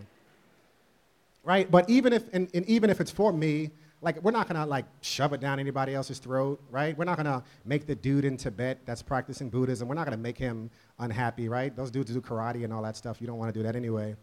Right? 1.44 1.70
But 1.70 1.90
even 1.90 2.12
if, 2.12 2.24
and, 2.32 2.48
and 2.54 2.64
even 2.66 2.90
if 2.90 3.00
it's 3.00 3.10
for 3.10 3.32
me, 3.32 3.70
like 4.00 4.22
we're 4.22 4.30
not 4.30 4.48
gonna 4.48 4.66
like 4.66 4.84
shove 5.00 5.32
it 5.32 5.40
down 5.40 5.58
anybody 5.58 5.94
else's 5.94 6.18
throat, 6.18 6.60
right? 6.70 6.96
We're 6.96 7.04
not 7.04 7.16
gonna 7.16 7.42
make 7.64 7.86
the 7.86 7.94
dude 7.94 8.24
in 8.24 8.36
Tibet 8.36 8.80
that's 8.84 9.02
practicing 9.02 9.50
Buddhism. 9.50 9.88
We're 9.88 9.94
not 9.94 10.04
gonna 10.04 10.16
make 10.16 10.38
him 10.38 10.70
unhappy, 10.98 11.48
right? 11.48 11.74
Those 11.74 11.90
dudes 11.90 12.12
do 12.12 12.20
karate 12.20 12.64
and 12.64 12.72
all 12.72 12.82
that 12.82 12.96
stuff. 12.96 13.20
You 13.20 13.26
don't 13.26 13.38
want 13.38 13.52
to 13.52 13.58
do 13.58 13.64
that 13.64 13.74
anyway. 13.74 14.14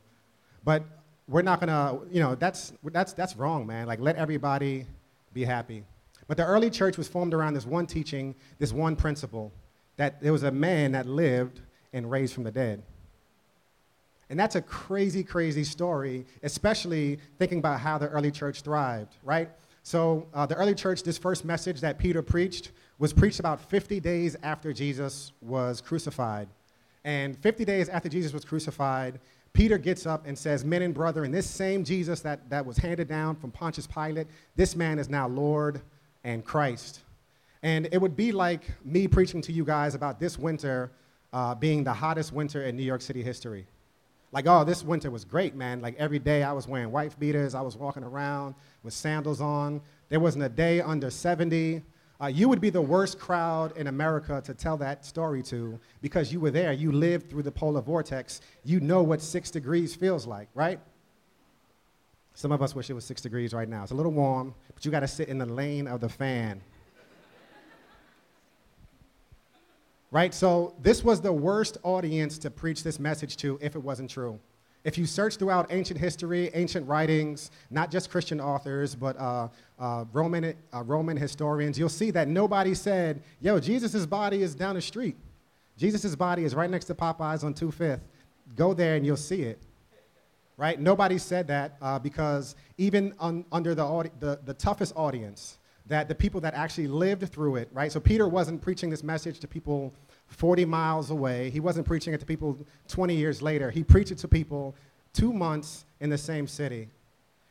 But 0.64 0.84
we're 1.28 1.42
not 1.42 1.60
gonna, 1.60 2.00
you 2.10 2.22
know, 2.22 2.36
that's 2.36 2.74
that's 2.84 3.14
that's 3.14 3.36
wrong, 3.36 3.68
man. 3.68 3.88
Like 3.88 4.00
let 4.00 4.16
everybody 4.16 4.86
be 5.34 5.44
happy. 5.44 5.84
But 6.28 6.38
the 6.38 6.46
early 6.46 6.70
church 6.70 6.98
was 6.98 7.08
formed 7.08 7.34
around 7.34 7.54
this 7.54 7.66
one 7.66 7.86
teaching, 7.86 8.36
this 8.58 8.72
one 8.72 8.96
principle, 8.96 9.52
that 9.98 10.22
there 10.22 10.32
was 10.32 10.44
a 10.44 10.52
man 10.52 10.94
that 10.94 11.06
lived 11.06 11.62
and 11.94 12.10
raised 12.10 12.34
from 12.34 12.44
the 12.44 12.52
dead. 12.52 12.82
And 14.30 14.40
that's 14.40 14.56
a 14.56 14.62
crazy, 14.62 15.24
crazy 15.24 15.64
story, 15.64 16.26
especially 16.42 17.20
thinking 17.38 17.60
about 17.60 17.80
how 17.80 18.00
the 18.00 18.08
early 18.08 18.32
church 18.32 18.62
thrived, 18.62 19.16
right? 19.24 19.50
So, 19.86 20.26
uh, 20.34 20.48
the 20.48 20.56
early 20.56 20.74
church, 20.74 21.04
this 21.04 21.20
first 21.20 21.46
message 21.46 21.80
that 21.82 22.00
Peter 22.00 22.24
preached 22.24 22.72
was 22.98 23.14
preached 23.14 23.40
about 23.40 23.62
50 23.62 24.00
days 24.00 24.36
after 24.42 24.74
Jesus 24.74 25.32
was 25.42 25.80
crucified. 25.80 26.48
And 27.04 27.38
50 27.38 27.66
days 27.66 27.88
after 27.88 28.10
Jesus 28.10 28.34
was 28.34 28.44
crucified, 28.44 29.20
Peter 29.54 29.78
gets 29.78 30.08
up 30.08 30.26
and 30.26 30.36
says, 30.36 30.66
Men 30.66 30.82
and 30.82 30.92
brethren, 30.92 31.32
this 31.32 31.48
same 31.48 31.84
Jesus 31.84 32.22
that, 32.22 32.50
that 32.50 32.66
was 32.66 32.78
handed 32.78 33.08
down 33.08 33.36
from 33.36 33.52
Pontius 33.52 33.86
Pilate, 33.86 34.26
this 34.56 34.76
man 34.76 34.98
is 34.98 35.08
now 35.08 35.28
Lord 35.28 35.84
and 36.24 36.44
Christ. 36.44 37.02
And 37.62 37.88
it 37.92 38.00
would 38.00 38.16
be 38.16 38.32
like 38.32 38.64
me 38.84 39.08
preaching 39.08 39.40
to 39.44 39.52
you 39.52 39.64
guys 39.64 39.94
about 39.94 40.20
this 40.20 40.40
winter 40.40 40.90
uh, 41.32 41.54
being 41.54 41.84
the 41.84 41.94
hottest 41.94 42.34
winter 42.34 42.64
in 42.64 42.76
New 42.76 42.82
York 42.82 43.04
City 43.04 43.22
history. 43.22 43.68
Like, 44.36 44.48
oh, 44.48 44.66
this 44.66 44.84
winter 44.84 45.10
was 45.10 45.24
great, 45.24 45.56
man. 45.56 45.80
Like, 45.80 45.96
every 45.98 46.20
day 46.20 46.44
I 46.44 46.52
was 46.52 46.68
wearing 46.68 46.92
wife 46.92 47.18
beaters, 47.18 47.56
I 47.56 47.62
was 47.62 47.78
walking 47.78 48.04
around 48.04 48.54
with 48.84 48.94
sandals 48.94 49.40
on. 49.40 49.82
There 50.10 50.20
wasn't 50.20 50.44
a 50.44 50.50
day 50.50 50.82
under 50.82 51.10
70. 51.10 51.82
Uh, 52.22 52.28
you 52.28 52.50
would 52.50 52.60
be 52.60 52.70
the 52.70 52.82
worst 52.82 53.18
crowd 53.18 53.78
in 53.78 53.88
America 53.88 54.42
to 54.44 54.54
tell 54.54 54.76
that 54.76 55.06
story 55.06 55.42
to 55.44 55.80
because 56.02 56.34
you 56.34 56.42
were 56.42 56.52
there. 56.52 56.74
You 56.74 56.92
lived 56.92 57.30
through 57.30 57.44
the 57.44 57.52
polar 57.52 57.80
vortex. 57.80 58.42
You 58.66 58.82
know 58.82 59.04
what 59.04 59.22
six 59.22 59.52
degrees 59.52 59.96
feels 59.96 60.28
like, 60.28 60.50
right? 60.54 60.82
Some 62.34 62.52
of 62.52 62.62
us 62.62 62.76
wish 62.76 62.90
it 62.90 62.94
was 62.94 63.06
six 63.06 63.22
degrees 63.22 63.54
right 63.54 63.70
now. 63.70 63.84
It's 63.84 63.94
a 63.94 63.96
little 63.96 64.12
warm, 64.12 64.54
but 64.74 64.84
you 64.84 64.92
got 64.92 65.00
to 65.00 65.08
sit 65.08 65.30
in 65.30 65.38
the 65.38 65.46
lane 65.46 65.88
of 65.88 66.02
the 66.02 66.10
fan. 66.10 66.62
Right? 70.12 70.34
So 70.34 70.76
this 70.82 71.04
was 71.04 71.22
the 71.22 71.34
worst 71.34 71.78
audience 71.84 72.38
to 72.40 72.52
preach 72.52 72.84
this 72.84 73.00
message 73.00 73.38
to 73.38 73.58
if 73.62 73.76
it 73.76 73.80
wasn't 73.84 74.10
true. 74.10 74.40
If 74.84 75.00
you 75.00 75.08
search 75.08 75.38
throughout 75.38 75.72
ancient 75.72 76.00
history, 76.00 76.52
ancient 76.54 76.88
writings, 76.88 77.50
not 77.72 77.90
just 77.90 78.12
Christian 78.12 78.40
authors, 78.40 78.94
but 78.94 79.18
uh, 79.20 79.48
uh, 79.80 80.06
Roman, 80.14 80.54
uh, 80.72 80.84
Roman 80.84 81.18
historians, 81.18 81.80
you'll 81.80 81.90
see 81.90 82.12
that 82.12 82.28
nobody 82.28 82.76
said, 82.76 83.24
yo, 83.42 83.60
Jesus' 83.60 84.06
body 84.06 84.44
is 84.44 84.54
down 84.54 84.76
the 84.76 84.82
street. 84.82 85.18
Jesus' 85.78 86.16
body 86.16 86.44
is 86.44 86.54
right 86.54 86.70
next 86.70 86.86
to 86.86 86.96
Popeyes 86.96 87.44
on 87.44 87.56
25th. 87.56 88.02
Go 88.56 88.76
there 88.76 88.96
and 88.96 89.06
you'll 89.06 89.18
see 89.18 89.42
it. 89.42 89.60
right? 90.56 90.80
Nobody 90.80 91.18
said 91.18 91.48
that 91.48 91.78
uh, 91.82 91.98
because 91.98 92.56
even 92.78 93.14
un- 93.20 93.44
under 93.52 93.74
the, 93.74 94.12
the, 94.20 94.40
the 94.46 94.54
toughest 94.54 94.94
audience, 94.96 95.58
that 95.88 96.08
the 96.08 96.16
people 96.16 96.42
that 96.42 96.54
actually 96.54 96.88
lived 96.88 97.28
through 97.32 97.58
it, 97.58 97.70
right? 97.72 97.92
So 97.92 98.00
Peter 98.00 98.28
wasn't 98.28 98.62
preaching 98.62 98.90
this 98.90 99.04
message 99.04 99.40
to 99.40 99.48
people 99.48 99.94
40 100.28 100.66
miles 100.66 101.12
away. 101.12 101.50
He 101.52 101.60
wasn't 101.60 101.86
preaching 101.86 102.14
it 102.14 102.20
to 102.20 102.26
people 102.26 102.58
20 102.88 103.16
years 103.16 103.42
later. 103.42 103.70
He 103.70 103.84
preached 103.84 104.12
it 104.12 104.18
to 104.20 104.28
people 104.28 104.76
two 105.14 105.32
months 105.32 105.86
in 106.00 106.10
the 106.10 106.18
same 106.18 106.48
city. 106.48 106.90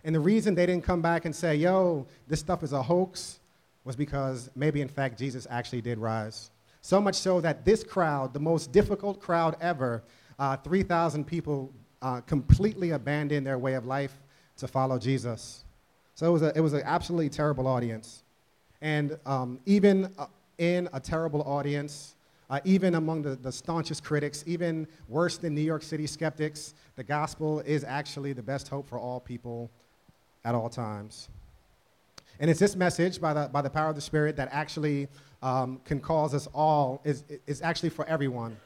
And 0.04 0.14
the 0.14 0.20
reason 0.20 0.54
they 0.54 0.66
didn't 0.66 0.84
come 0.84 1.00
back 1.00 1.24
and 1.24 1.34
say, 1.34 1.56
yo, 1.56 2.06
this 2.28 2.40
stuff 2.40 2.62
is 2.62 2.72
a 2.72 2.82
hoax, 2.82 3.40
was 3.84 3.96
because 3.96 4.50
maybe, 4.54 4.80
in 4.80 4.88
fact, 4.88 5.18
Jesus 5.18 5.46
actually 5.50 5.80
did 5.80 5.98
rise. 5.98 6.50
So 6.80 7.00
much 7.00 7.14
so 7.14 7.40
that 7.40 7.64
this 7.64 7.82
crowd, 7.82 8.34
the 8.34 8.40
most 8.40 8.72
difficult 8.72 9.20
crowd 9.20 9.56
ever, 9.60 10.02
uh, 10.38 10.56
3,000 10.56 11.24
people 11.24 11.72
uh, 12.02 12.20
completely 12.22 12.90
abandoned 12.90 13.46
their 13.46 13.58
way 13.58 13.74
of 13.74 13.86
life 13.86 14.14
to 14.58 14.68
follow 14.68 14.98
Jesus. 14.98 15.64
So 16.14 16.26
it 16.26 16.30
was, 16.30 16.42
a, 16.42 16.52
it 16.56 16.60
was 16.60 16.72
an 16.72 16.82
absolutely 16.84 17.28
terrible 17.28 17.66
audience. 17.66 18.22
And 18.80 19.18
um, 19.26 19.58
even 19.66 20.12
uh, 20.18 20.26
in 20.58 20.88
a 20.92 21.00
terrible 21.00 21.42
audience, 21.42 22.14
uh, 22.50 22.60
even 22.64 22.94
among 22.94 23.22
the, 23.22 23.36
the 23.36 23.50
staunchest 23.50 24.04
critics, 24.04 24.44
even 24.46 24.86
worse 25.08 25.38
than 25.38 25.54
New 25.54 25.60
York 25.62 25.82
City 25.82 26.06
skeptics, 26.06 26.74
the 26.96 27.02
gospel 27.02 27.60
is 27.60 27.82
actually 27.82 28.32
the 28.32 28.42
best 28.42 28.68
hope 28.68 28.88
for 28.88 28.98
all 28.98 29.18
people 29.18 29.70
at 30.44 30.54
all 30.54 30.68
times. 30.68 31.28
And 32.38 32.50
it's 32.50 32.60
this 32.60 32.76
message 32.76 33.20
by 33.20 33.32
the, 33.32 33.48
by 33.52 33.62
the 33.62 33.70
power 33.70 33.88
of 33.88 33.94
the 33.94 34.00
Spirit 34.00 34.36
that 34.36 34.48
actually 34.52 35.08
um, 35.42 35.80
can 35.84 36.00
cause 36.00 36.34
us 36.34 36.46
all, 36.54 37.00
is, 37.04 37.24
is 37.46 37.62
actually 37.62 37.90
for 37.90 38.04
everyone. 38.06 38.56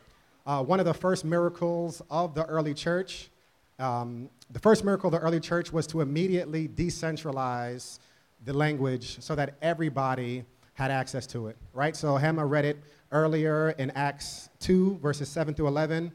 Uh, 0.46 0.62
one 0.62 0.80
of 0.80 0.86
the 0.86 0.94
first 0.94 1.24
miracles 1.24 2.02
of 2.10 2.34
the 2.34 2.44
early 2.46 2.74
church, 2.74 3.30
um, 3.78 4.28
the 4.50 4.58
first 4.58 4.84
miracle 4.84 5.08
of 5.08 5.12
the 5.12 5.26
early 5.26 5.40
church 5.40 5.72
was 5.72 5.86
to 5.88 6.00
immediately 6.00 6.68
decentralize 6.68 7.98
the 8.44 8.52
language 8.52 9.20
so 9.20 9.34
that 9.34 9.54
everybody 9.62 10.44
had 10.74 10.90
access 10.90 11.26
to 11.26 11.48
it, 11.48 11.56
right? 11.74 11.96
So 11.96 12.14
Hema 12.14 12.48
read 12.48 12.64
it 12.64 12.78
earlier 13.12 13.70
in 13.70 13.90
Acts 13.92 14.48
2, 14.60 14.98
verses 15.02 15.28
7 15.28 15.54
through 15.54 15.68
11. 15.68 16.12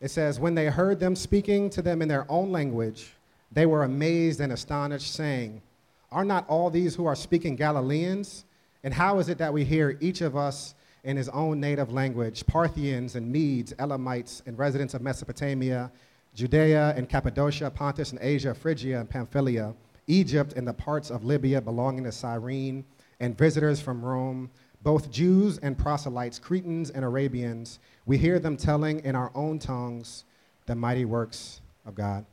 It 0.00 0.10
says, 0.10 0.38
When 0.38 0.54
they 0.54 0.66
heard 0.66 1.00
them 1.00 1.16
speaking 1.16 1.70
to 1.70 1.82
them 1.82 2.02
in 2.02 2.08
their 2.08 2.30
own 2.30 2.52
language, 2.52 3.12
they 3.50 3.66
were 3.66 3.84
amazed 3.84 4.40
and 4.40 4.52
astonished, 4.52 5.14
saying, 5.14 5.62
Are 6.10 6.24
not 6.24 6.48
all 6.48 6.70
these 6.70 6.94
who 6.94 7.06
are 7.06 7.16
speaking 7.16 7.56
Galileans? 7.56 8.44
And 8.84 8.92
how 8.92 9.18
is 9.18 9.28
it 9.28 9.38
that 9.38 9.52
we 9.52 9.64
hear 9.64 9.96
each 10.00 10.20
of 10.20 10.36
us 10.36 10.74
in 11.04 11.16
his 11.16 11.28
own 11.30 11.60
native 11.60 11.92
language 11.92 12.46
Parthians 12.46 13.16
and 13.16 13.30
Medes, 13.30 13.72
Elamites, 13.78 14.42
and 14.46 14.58
residents 14.58 14.94
of 14.94 15.02
Mesopotamia, 15.02 15.90
Judea 16.34 16.94
and 16.96 17.08
Cappadocia, 17.08 17.70
Pontus 17.70 18.10
and 18.10 18.20
Asia, 18.22 18.54
Phrygia 18.54 19.00
and 19.00 19.08
Pamphylia, 19.08 19.74
Egypt 20.06 20.54
and 20.54 20.66
the 20.66 20.72
parts 20.72 21.10
of 21.10 21.24
Libya 21.24 21.60
belonging 21.60 22.04
to 22.04 22.12
Cyrene, 22.12 22.84
and 23.20 23.36
visitors 23.36 23.80
from 23.80 24.04
Rome, 24.04 24.50
both 24.82 25.10
Jews 25.10 25.58
and 25.58 25.78
proselytes, 25.78 26.38
Cretans 26.38 26.90
and 26.90 27.04
Arabians, 27.04 27.78
we 28.04 28.18
hear 28.18 28.38
them 28.38 28.56
telling 28.56 29.00
in 29.04 29.14
our 29.14 29.30
own 29.34 29.58
tongues 29.58 30.24
the 30.66 30.74
mighty 30.74 31.04
works 31.04 31.60
of 31.86 31.94
God. 31.94 32.24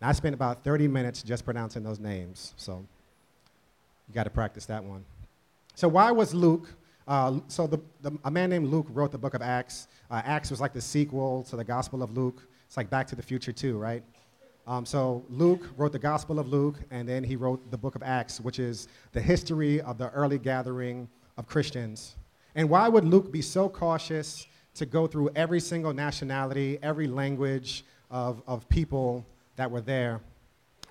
And 0.00 0.10
I 0.10 0.12
spent 0.12 0.34
about 0.34 0.64
30 0.64 0.88
minutes 0.88 1.22
just 1.22 1.44
pronouncing 1.44 1.82
those 1.82 1.98
names, 1.98 2.52
so 2.56 2.84
you 4.08 4.14
got 4.14 4.24
to 4.24 4.30
practice 4.30 4.66
that 4.66 4.84
one. 4.84 5.04
So, 5.74 5.88
why 5.88 6.10
was 6.10 6.34
Luke? 6.34 6.68
Uh, 7.08 7.40
so, 7.48 7.66
the, 7.66 7.80
the, 8.02 8.18
a 8.24 8.30
man 8.30 8.50
named 8.50 8.68
Luke 8.68 8.86
wrote 8.90 9.12
the 9.12 9.18
book 9.18 9.32
of 9.32 9.40
Acts. 9.40 9.88
Uh, 10.10 10.20
Acts 10.24 10.50
was 10.50 10.60
like 10.60 10.74
the 10.74 10.80
sequel 10.80 11.44
to 11.44 11.56
the 11.56 11.64
Gospel 11.64 12.02
of 12.02 12.14
Luke. 12.16 12.42
It's 12.72 12.78
like 12.78 12.88
Back 12.88 13.06
to 13.08 13.14
the 13.14 13.22
Future, 13.22 13.52
too, 13.52 13.76
right? 13.76 14.02
Um, 14.66 14.86
so, 14.86 15.26
Luke 15.28 15.68
wrote 15.76 15.92
the 15.92 15.98
Gospel 15.98 16.38
of 16.38 16.48
Luke, 16.48 16.76
and 16.90 17.06
then 17.06 17.22
he 17.22 17.36
wrote 17.36 17.70
the 17.70 17.76
book 17.76 17.96
of 17.96 18.02
Acts, 18.02 18.40
which 18.40 18.58
is 18.58 18.88
the 19.12 19.20
history 19.20 19.82
of 19.82 19.98
the 19.98 20.08
early 20.12 20.38
gathering 20.38 21.06
of 21.36 21.46
Christians. 21.46 22.16
And 22.54 22.70
why 22.70 22.88
would 22.88 23.04
Luke 23.04 23.30
be 23.30 23.42
so 23.42 23.68
cautious 23.68 24.46
to 24.76 24.86
go 24.86 25.06
through 25.06 25.28
every 25.36 25.60
single 25.60 25.92
nationality, 25.92 26.78
every 26.82 27.06
language 27.06 27.84
of, 28.10 28.42
of 28.46 28.66
people 28.70 29.26
that 29.56 29.70
were 29.70 29.82
there. 29.82 30.22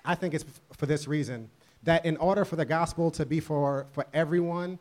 I 0.04 0.14
think 0.14 0.34
it's 0.34 0.44
for 0.76 0.86
this 0.86 1.08
reason 1.08 1.50
that 1.82 2.06
in 2.06 2.16
order 2.18 2.44
for 2.44 2.54
the 2.54 2.64
gospel 2.64 3.10
to 3.10 3.26
be 3.26 3.40
for, 3.40 3.88
for 3.90 4.06
everyone, 4.14 4.78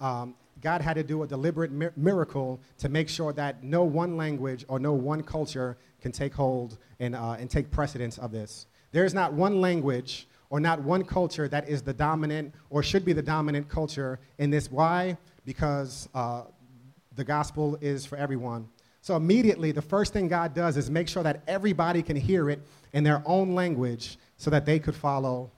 um, 0.00 0.34
God 0.60 0.82
had 0.82 0.94
to 0.94 1.02
do 1.02 1.22
a 1.22 1.26
deliberate 1.26 1.72
mi- 1.72 1.88
miracle 1.96 2.60
to 2.78 2.88
make 2.88 3.08
sure 3.08 3.32
that 3.32 3.62
no 3.62 3.84
one 3.84 4.16
language 4.16 4.64
or 4.68 4.78
no 4.78 4.92
one 4.92 5.22
culture 5.22 5.76
can 6.00 6.12
take 6.12 6.34
hold 6.34 6.78
and, 6.98 7.14
uh, 7.14 7.36
and 7.38 7.50
take 7.50 7.70
precedence 7.70 8.18
of 8.18 8.32
this. 8.32 8.66
There 8.92 9.04
is 9.04 9.14
not 9.14 9.32
one 9.32 9.60
language 9.60 10.26
or 10.50 10.60
not 10.60 10.82
one 10.82 11.04
culture 11.04 11.48
that 11.48 11.68
is 11.68 11.82
the 11.82 11.92
dominant 11.92 12.54
or 12.70 12.82
should 12.82 13.04
be 13.04 13.12
the 13.12 13.22
dominant 13.22 13.68
culture 13.68 14.18
in 14.38 14.50
this. 14.50 14.70
Why? 14.70 15.16
Because 15.44 16.08
uh, 16.14 16.42
the 17.16 17.24
gospel 17.24 17.78
is 17.80 18.04
for 18.04 18.16
everyone. 18.16 18.68
So 19.02 19.16
immediately, 19.16 19.72
the 19.72 19.82
first 19.82 20.12
thing 20.12 20.28
God 20.28 20.54
does 20.54 20.76
is 20.76 20.90
make 20.90 21.08
sure 21.08 21.22
that 21.22 21.42
everybody 21.46 22.02
can 22.02 22.16
hear 22.16 22.50
it 22.50 22.60
in 22.92 23.04
their 23.04 23.22
own 23.24 23.54
language 23.54 24.18
so 24.36 24.50
that 24.50 24.66
they 24.66 24.78
could 24.78 24.94
follow 24.94 25.50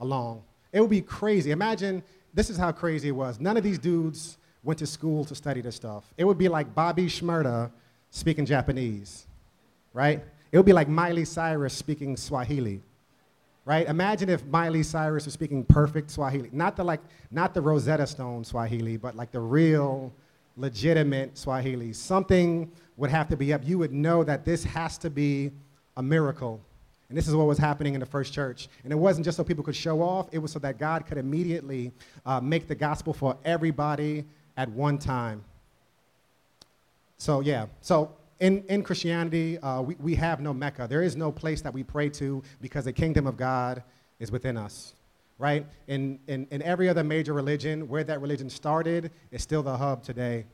along. 0.00 0.42
It 0.72 0.80
would 0.80 0.90
be 0.90 1.00
crazy. 1.00 1.50
Imagine 1.50 2.02
this 2.34 2.50
is 2.50 2.56
how 2.56 2.72
crazy 2.72 3.08
it 3.08 3.12
was. 3.12 3.40
None 3.40 3.56
of 3.56 3.62
these 3.62 3.78
dudes 3.78 4.38
went 4.62 4.78
to 4.78 4.86
school 4.86 5.24
to 5.24 5.34
study 5.34 5.60
this 5.60 5.76
stuff. 5.76 6.04
It 6.16 6.24
would 6.24 6.38
be 6.38 6.48
like 6.48 6.74
Bobby 6.74 7.06
Shmurda 7.06 7.70
speaking 8.10 8.44
Japanese, 8.44 9.26
right? 9.92 10.22
It 10.52 10.56
would 10.56 10.66
be 10.66 10.72
like 10.72 10.88
Miley 10.88 11.24
Cyrus 11.24 11.72
speaking 11.72 12.16
Swahili, 12.16 12.82
right? 13.64 13.86
Imagine 13.88 14.28
if 14.28 14.44
Miley 14.46 14.82
Cyrus 14.82 15.24
was 15.24 15.34
speaking 15.34 15.64
perfect 15.64 16.10
Swahili, 16.10 16.50
not 16.52 16.76
the 16.76 16.84
like, 16.84 17.00
not 17.30 17.54
the 17.54 17.60
Rosetta 17.62 18.06
Stone 18.06 18.44
Swahili, 18.44 18.96
but 18.96 19.14
like 19.16 19.30
the 19.30 19.40
real 19.40 20.12
legitimate 20.56 21.38
Swahili. 21.38 21.92
Something 21.92 22.70
would 22.96 23.10
have 23.10 23.28
to 23.28 23.36
be 23.36 23.52
up. 23.52 23.62
You 23.64 23.78
would 23.78 23.92
know 23.92 24.24
that 24.24 24.44
this 24.44 24.64
has 24.64 24.98
to 24.98 25.10
be 25.10 25.52
a 25.96 26.02
miracle. 26.02 26.60
And 27.08 27.18
this 27.18 27.26
is 27.26 27.34
what 27.34 27.46
was 27.46 27.58
happening 27.58 27.94
in 27.94 28.00
the 28.00 28.06
first 28.06 28.32
church. 28.32 28.68
And 28.84 28.92
it 28.92 28.96
wasn't 28.96 29.24
just 29.24 29.36
so 29.36 29.42
people 29.42 29.64
could 29.64 29.74
show 29.74 30.00
off, 30.00 30.28
it 30.30 30.38
was 30.38 30.52
so 30.52 30.60
that 30.60 30.78
God 30.78 31.06
could 31.06 31.18
immediately 31.18 31.92
uh, 32.24 32.40
make 32.40 32.68
the 32.68 32.74
gospel 32.74 33.12
for 33.12 33.36
everybody 33.44 34.24
at 34.60 34.68
one 34.68 34.98
time. 34.98 35.42
So, 37.16 37.40
yeah. 37.40 37.66
So, 37.80 38.12
in, 38.40 38.64
in 38.68 38.82
Christianity, 38.82 39.58
uh, 39.58 39.82
we, 39.82 39.94
we 39.96 40.14
have 40.14 40.40
no 40.40 40.52
Mecca. 40.52 40.86
There 40.88 41.02
is 41.02 41.16
no 41.16 41.32
place 41.32 41.60
that 41.62 41.72
we 41.72 41.82
pray 41.82 42.08
to 42.10 42.42
because 42.60 42.84
the 42.84 42.92
kingdom 42.92 43.26
of 43.26 43.36
God 43.36 43.82
is 44.18 44.30
within 44.30 44.56
us 44.56 44.94
right? 45.38 45.64
In, 45.88 46.18
in, 46.26 46.46
in 46.50 46.60
every 46.60 46.86
other 46.86 47.02
major 47.02 47.32
religion, 47.32 47.88
where 47.88 48.04
that 48.04 48.20
religion 48.20 48.50
started 48.50 49.10
is 49.30 49.42
still 49.42 49.62
the 49.62 49.74
hub 49.74 50.02
today, 50.02 50.44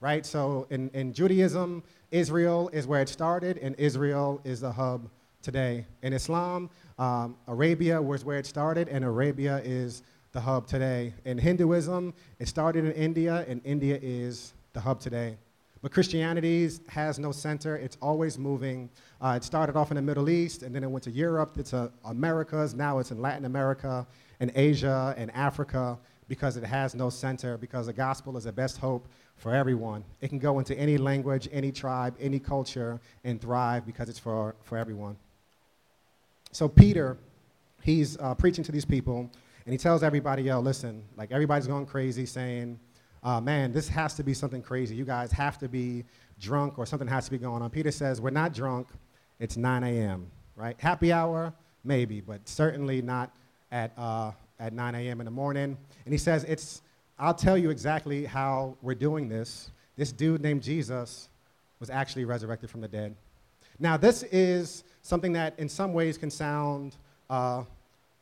right? 0.00 0.26
So 0.26 0.66
in, 0.68 0.90
in 0.90 1.14
Judaism, 1.14 1.82
Israel 2.10 2.68
is 2.74 2.86
where 2.86 3.00
it 3.00 3.08
started, 3.08 3.56
and 3.56 3.74
Israel 3.76 4.42
is 4.44 4.60
the 4.60 4.70
hub 4.70 5.08
today. 5.40 5.86
In 6.02 6.12
Islam, 6.12 6.68
um, 6.98 7.36
Arabia 7.48 8.02
was 8.02 8.22
where 8.22 8.36
it 8.36 8.44
started, 8.44 8.90
and 8.90 9.02
Arabia 9.02 9.62
is 9.64 10.02
the 10.34 10.40
hub 10.40 10.66
today. 10.66 11.14
In 11.24 11.38
Hinduism, 11.38 12.12
it 12.40 12.48
started 12.48 12.84
in 12.84 12.92
India, 12.92 13.44
and 13.48 13.60
India 13.64 13.96
is 14.02 14.52
the 14.72 14.80
hub 14.80 14.98
today. 15.00 15.36
But 15.80 15.92
Christianity 15.92 16.68
has 16.88 17.20
no 17.20 17.30
center. 17.30 17.76
It's 17.76 17.96
always 18.02 18.36
moving. 18.36 18.90
Uh, 19.20 19.34
it 19.36 19.44
started 19.44 19.76
off 19.76 19.92
in 19.92 19.94
the 19.94 20.02
Middle 20.02 20.28
East, 20.28 20.64
and 20.64 20.74
then 20.74 20.82
it 20.82 20.90
went 20.90 21.04
to 21.04 21.12
Europe, 21.12 21.56
it's 21.56 21.72
Americas, 22.04 22.74
now 22.74 22.98
it's 22.98 23.12
in 23.12 23.22
Latin 23.22 23.44
America, 23.44 24.04
and 24.40 24.50
Asia 24.56 25.14
and 25.16 25.30
Africa 25.30 25.96
because 26.26 26.56
it 26.56 26.64
has 26.64 26.96
no 26.96 27.10
center, 27.10 27.56
because 27.56 27.86
the 27.86 27.92
gospel 27.92 28.36
is 28.36 28.44
the 28.44 28.52
best 28.52 28.78
hope 28.78 29.06
for 29.36 29.54
everyone. 29.54 30.02
It 30.20 30.28
can 30.28 30.40
go 30.40 30.58
into 30.58 30.76
any 30.76 30.96
language, 30.98 31.48
any 31.52 31.70
tribe, 31.70 32.16
any 32.18 32.40
culture, 32.40 33.00
and 33.22 33.40
thrive 33.40 33.86
because 33.86 34.08
it's 34.08 34.18
for, 34.18 34.56
for 34.64 34.78
everyone. 34.78 35.16
So 36.50 36.66
Peter, 36.66 37.18
he's 37.82 38.16
uh, 38.18 38.34
preaching 38.34 38.64
to 38.64 38.72
these 38.72 38.86
people, 38.86 39.30
and 39.66 39.72
he 39.72 39.78
tells 39.78 40.02
everybody, 40.02 40.42
yo, 40.42 40.60
listen, 40.60 41.04
like 41.16 41.32
everybody's 41.32 41.66
going 41.66 41.86
crazy 41.86 42.26
saying, 42.26 42.78
uh, 43.22 43.40
man, 43.40 43.72
this 43.72 43.88
has 43.88 44.14
to 44.14 44.22
be 44.22 44.34
something 44.34 44.60
crazy. 44.60 44.94
You 44.94 45.06
guys 45.06 45.32
have 45.32 45.58
to 45.58 45.68
be 45.68 46.04
drunk 46.38 46.78
or 46.78 46.84
something 46.84 47.08
has 47.08 47.24
to 47.24 47.30
be 47.30 47.38
going 47.38 47.62
on. 47.62 47.70
Peter 47.70 47.90
says, 47.90 48.20
we're 48.20 48.30
not 48.30 48.52
drunk. 48.52 48.88
It's 49.38 49.56
9 49.56 49.82
a.m., 49.82 50.30
right? 50.54 50.78
Happy 50.78 51.12
hour, 51.12 51.54
maybe, 51.82 52.20
but 52.20 52.46
certainly 52.46 53.00
not 53.00 53.34
at, 53.72 53.92
uh, 53.96 54.32
at 54.60 54.74
9 54.74 54.94
a.m. 54.94 55.20
in 55.20 55.24
the 55.24 55.30
morning. 55.30 55.78
And 56.04 56.12
he 56.12 56.18
says, 56.18 56.44
it's, 56.44 56.82
I'll 57.18 57.34
tell 57.34 57.56
you 57.56 57.70
exactly 57.70 58.26
how 58.26 58.76
we're 58.82 58.94
doing 58.94 59.28
this. 59.28 59.70
This 59.96 60.12
dude 60.12 60.42
named 60.42 60.62
Jesus 60.62 61.30
was 61.80 61.88
actually 61.88 62.26
resurrected 62.26 62.68
from 62.68 62.82
the 62.82 62.88
dead. 62.88 63.16
Now, 63.78 63.96
this 63.96 64.22
is 64.24 64.84
something 65.02 65.32
that 65.32 65.58
in 65.58 65.68
some 65.68 65.94
ways 65.94 66.18
can 66.18 66.30
sound 66.30 66.96
uh, 67.30 67.64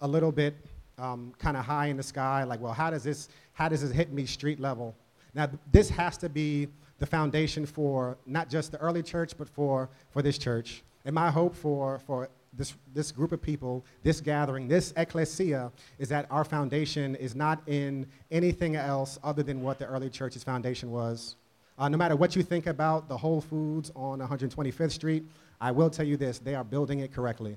a 0.00 0.06
little 0.06 0.32
bit 0.32 0.56
um, 0.98 1.32
kind 1.38 1.56
of 1.56 1.64
high 1.64 1.86
in 1.86 1.96
the 1.96 2.02
sky, 2.02 2.44
like, 2.44 2.60
well, 2.60 2.72
how 2.72 2.90
does, 2.90 3.04
this, 3.04 3.28
how 3.52 3.68
does 3.68 3.82
this 3.82 3.92
hit 3.92 4.12
me 4.12 4.26
street 4.26 4.60
level? 4.60 4.94
Now, 5.34 5.48
this 5.70 5.88
has 5.90 6.16
to 6.18 6.28
be 6.28 6.68
the 6.98 7.06
foundation 7.06 7.66
for 7.66 8.16
not 8.26 8.48
just 8.48 8.72
the 8.72 8.78
early 8.78 9.02
church, 9.02 9.32
but 9.36 9.48
for, 9.48 9.88
for 10.10 10.22
this 10.22 10.38
church. 10.38 10.82
And 11.04 11.14
my 11.14 11.30
hope 11.30 11.54
for, 11.54 11.98
for 12.00 12.28
this, 12.52 12.74
this 12.94 13.10
group 13.10 13.32
of 13.32 13.40
people, 13.40 13.84
this 14.02 14.20
gathering, 14.20 14.68
this 14.68 14.92
ecclesia, 14.96 15.72
is 15.98 16.08
that 16.10 16.26
our 16.30 16.44
foundation 16.44 17.16
is 17.16 17.34
not 17.34 17.62
in 17.66 18.06
anything 18.30 18.76
else 18.76 19.18
other 19.24 19.42
than 19.42 19.62
what 19.62 19.78
the 19.78 19.86
early 19.86 20.10
church's 20.10 20.44
foundation 20.44 20.90
was. 20.90 21.36
Uh, 21.78 21.88
no 21.88 21.96
matter 21.96 22.14
what 22.14 22.36
you 22.36 22.42
think 22.42 22.66
about 22.66 23.08
the 23.08 23.16
Whole 23.16 23.40
Foods 23.40 23.90
on 23.96 24.20
125th 24.20 24.92
Street, 24.92 25.24
I 25.60 25.70
will 25.70 25.90
tell 25.90 26.06
you 26.06 26.16
this 26.16 26.38
they 26.38 26.54
are 26.54 26.64
building 26.64 27.00
it 27.00 27.12
correctly. 27.12 27.56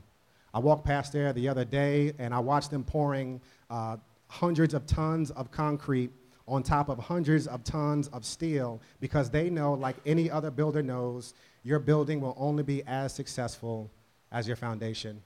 I 0.56 0.60
walked 0.60 0.86
past 0.86 1.12
there 1.12 1.34
the 1.34 1.50
other 1.50 1.66
day 1.66 2.14
and 2.18 2.34
I 2.34 2.40
watched 2.40 2.72
them 2.72 2.86
pouring 2.86 3.42
uh, 3.70 3.98
hundreds 4.30 4.74
of 4.74 4.88
tons 4.88 5.30
of 5.32 5.52
concrete 5.52 6.12
on 6.48 6.64
top 6.64 6.88
of 6.88 6.98
hundreds 6.98 7.46
of 7.46 7.66
tons 7.66 8.08
of 8.08 8.24
steel 8.24 8.82
because 9.02 9.30
they 9.30 9.50
know, 9.50 9.74
like 9.74 9.98
any 10.06 10.32
other 10.32 10.50
builder 10.50 10.82
knows, 10.82 11.34
your 11.64 11.78
building 11.78 12.22
will 12.22 12.36
only 12.40 12.64
be 12.64 12.84
as 12.84 13.14
successful 13.14 13.92
as 14.32 14.48
your 14.48 14.56
foundation. 14.56 15.22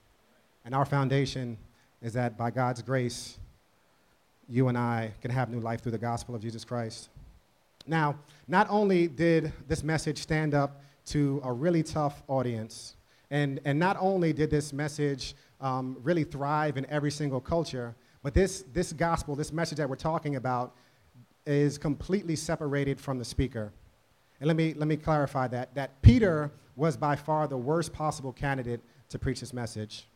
And 0.66 0.74
our 0.74 0.86
foundation 0.86 1.60
is 2.02 2.14
that 2.14 2.36
by 2.36 2.50
God's 2.50 2.82
grace, 2.82 3.38
you 4.50 4.68
and 4.68 4.78
I 4.78 5.12
can 5.22 5.30
have 5.30 5.52
new 5.52 5.60
life 5.60 5.82
through 5.82 5.92
the 5.92 6.00
gospel 6.00 6.34
of 6.34 6.42
Jesus 6.42 6.66
Christ. 6.66 7.10
Now, 7.86 8.18
not 8.48 8.66
only 8.68 9.08
did 9.08 9.54
this 9.68 9.84
message 9.84 10.18
stand 10.18 10.56
up 10.56 10.82
to 11.08 11.40
a 11.44 11.54
really 11.54 11.84
tough 11.84 12.24
audience, 12.28 12.96
and, 13.32 13.60
and 13.66 13.78
not 13.78 13.98
only 14.00 14.34
did 14.34 14.50
this 14.50 14.74
message 14.74 15.36
um, 15.62 15.98
really 16.02 16.24
thrive 16.24 16.78
in 16.78 16.86
every 16.88 17.12
single 17.12 17.40
culture, 17.40 17.96
but 18.24 18.34
this, 18.34 18.64
this 18.74 18.92
gospel, 18.94 19.36
this 19.36 19.54
message 19.54 19.78
that 19.78 19.90
we're 19.90 19.96
talking 19.96 20.36
about, 20.36 20.76
is 21.46 21.78
completely 21.78 22.36
separated 22.36 23.00
from 23.00 23.18
the 23.18 23.26
speaker. 23.26 23.72
And 24.40 24.48
let 24.48 24.56
me, 24.56 24.74
let 24.74 24.88
me 24.88 24.98
clarify 24.98 25.48
that, 25.50 25.74
that 25.76 26.02
Peter 26.02 26.52
was 26.76 26.96
by 26.96 27.16
far 27.16 27.48
the 27.48 27.58
worst 27.58 27.94
possible 27.94 28.32
candidate 28.32 28.82
to 29.10 29.20
preach 29.20 29.40
this 29.40 29.54
message. 29.54 30.08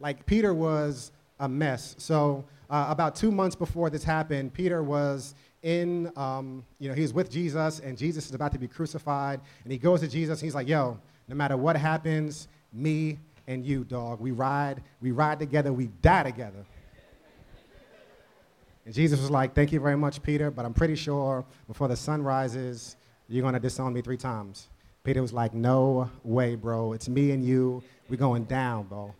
Like, 0.00 0.26
Peter 0.26 0.54
was 0.54 1.12
a 1.40 1.48
mess. 1.48 1.94
So, 1.98 2.44
uh, 2.68 2.86
about 2.88 3.14
two 3.14 3.30
months 3.30 3.54
before 3.54 3.90
this 3.90 4.02
happened, 4.02 4.52
Peter 4.52 4.82
was 4.82 5.34
in, 5.62 6.10
um, 6.16 6.64
you 6.78 6.88
know, 6.88 6.94
he 6.94 7.02
was 7.02 7.12
with 7.12 7.30
Jesus, 7.30 7.80
and 7.80 7.96
Jesus 7.96 8.26
is 8.26 8.34
about 8.34 8.52
to 8.52 8.58
be 8.58 8.68
crucified. 8.68 9.40
And 9.64 9.72
he 9.72 9.78
goes 9.78 10.00
to 10.00 10.08
Jesus, 10.08 10.40
and 10.40 10.46
he's 10.46 10.54
like, 10.54 10.68
yo, 10.68 10.98
no 11.28 11.34
matter 11.34 11.56
what 11.56 11.76
happens, 11.76 12.48
me 12.72 13.18
and 13.46 13.64
you, 13.64 13.84
dog, 13.84 14.20
we 14.20 14.30
ride, 14.30 14.82
we 15.00 15.10
ride 15.10 15.38
together, 15.38 15.72
we 15.72 15.86
die 16.02 16.22
together. 16.22 16.64
And 18.84 18.94
Jesus 18.94 19.20
was 19.20 19.30
like, 19.30 19.54
Thank 19.54 19.72
you 19.72 19.80
very 19.80 19.96
much, 19.96 20.22
Peter, 20.22 20.50
but 20.50 20.64
I'm 20.64 20.74
pretty 20.74 20.94
sure 20.94 21.44
before 21.66 21.88
the 21.88 21.96
sun 21.96 22.22
rises, 22.22 22.96
you're 23.28 23.42
going 23.42 23.54
to 23.54 23.60
disown 23.60 23.92
me 23.92 24.00
three 24.00 24.16
times. 24.16 24.68
Peter 25.02 25.20
was 25.20 25.32
like, 25.32 25.52
No 25.54 26.10
way, 26.22 26.54
bro. 26.54 26.92
It's 26.92 27.08
me 27.08 27.32
and 27.32 27.44
you. 27.44 27.82
We're 28.08 28.16
going 28.16 28.44
down, 28.44 28.84
bro. 28.84 29.14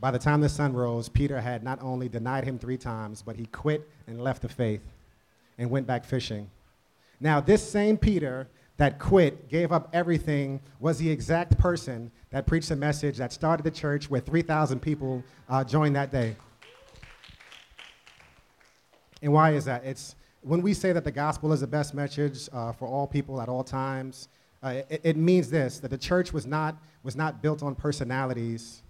By 0.00 0.10
the 0.10 0.18
time 0.18 0.40
the 0.40 0.48
sun 0.48 0.72
rose, 0.72 1.10
Peter 1.10 1.38
had 1.38 1.62
not 1.62 1.82
only 1.82 2.08
denied 2.08 2.44
him 2.44 2.58
three 2.58 2.78
times, 2.78 3.20
but 3.20 3.36
he 3.36 3.44
quit 3.46 3.86
and 4.06 4.18
left 4.18 4.40
the 4.40 4.48
faith 4.48 4.80
and 5.58 5.70
went 5.70 5.86
back 5.86 6.06
fishing. 6.06 6.50
Now, 7.20 7.38
this 7.38 7.62
same 7.62 7.98
Peter 7.98 8.48
that 8.80 8.98
quit, 8.98 9.46
gave 9.50 9.72
up 9.72 9.90
everything, 9.92 10.58
was 10.78 10.96
the 10.96 11.10
exact 11.10 11.58
person 11.58 12.10
that 12.30 12.46
preached 12.46 12.70
a 12.70 12.76
message 12.76 13.18
that 13.18 13.30
started 13.30 13.62
the 13.62 13.70
church 13.70 14.08
where 14.08 14.22
3,000 14.22 14.80
people 14.80 15.22
uh, 15.50 15.62
joined 15.62 15.94
that 15.94 16.10
day. 16.10 16.34
And 19.20 19.34
why 19.34 19.50
is 19.50 19.66
that? 19.66 19.84
It's 19.84 20.14
when 20.40 20.62
we 20.62 20.72
say 20.72 20.92
that 20.92 21.04
the 21.04 21.10
gospel 21.10 21.52
is 21.52 21.60
the 21.60 21.66
best 21.66 21.92
message 21.92 22.48
uh, 22.54 22.72
for 22.72 22.88
all 22.88 23.06
people 23.06 23.42
at 23.42 23.50
all 23.50 23.62
times, 23.62 24.28
uh, 24.62 24.80
it, 24.88 25.02
it, 25.04 25.16
means 25.18 25.50
this 25.50 25.78
that 25.80 25.88
the 25.88 25.98
church 25.98 26.32
was 26.32 26.46
not, 26.46 26.74
was 27.02 27.14
not 27.14 27.42
built 27.42 27.62
on 27.62 27.74
personalities, 27.74 28.82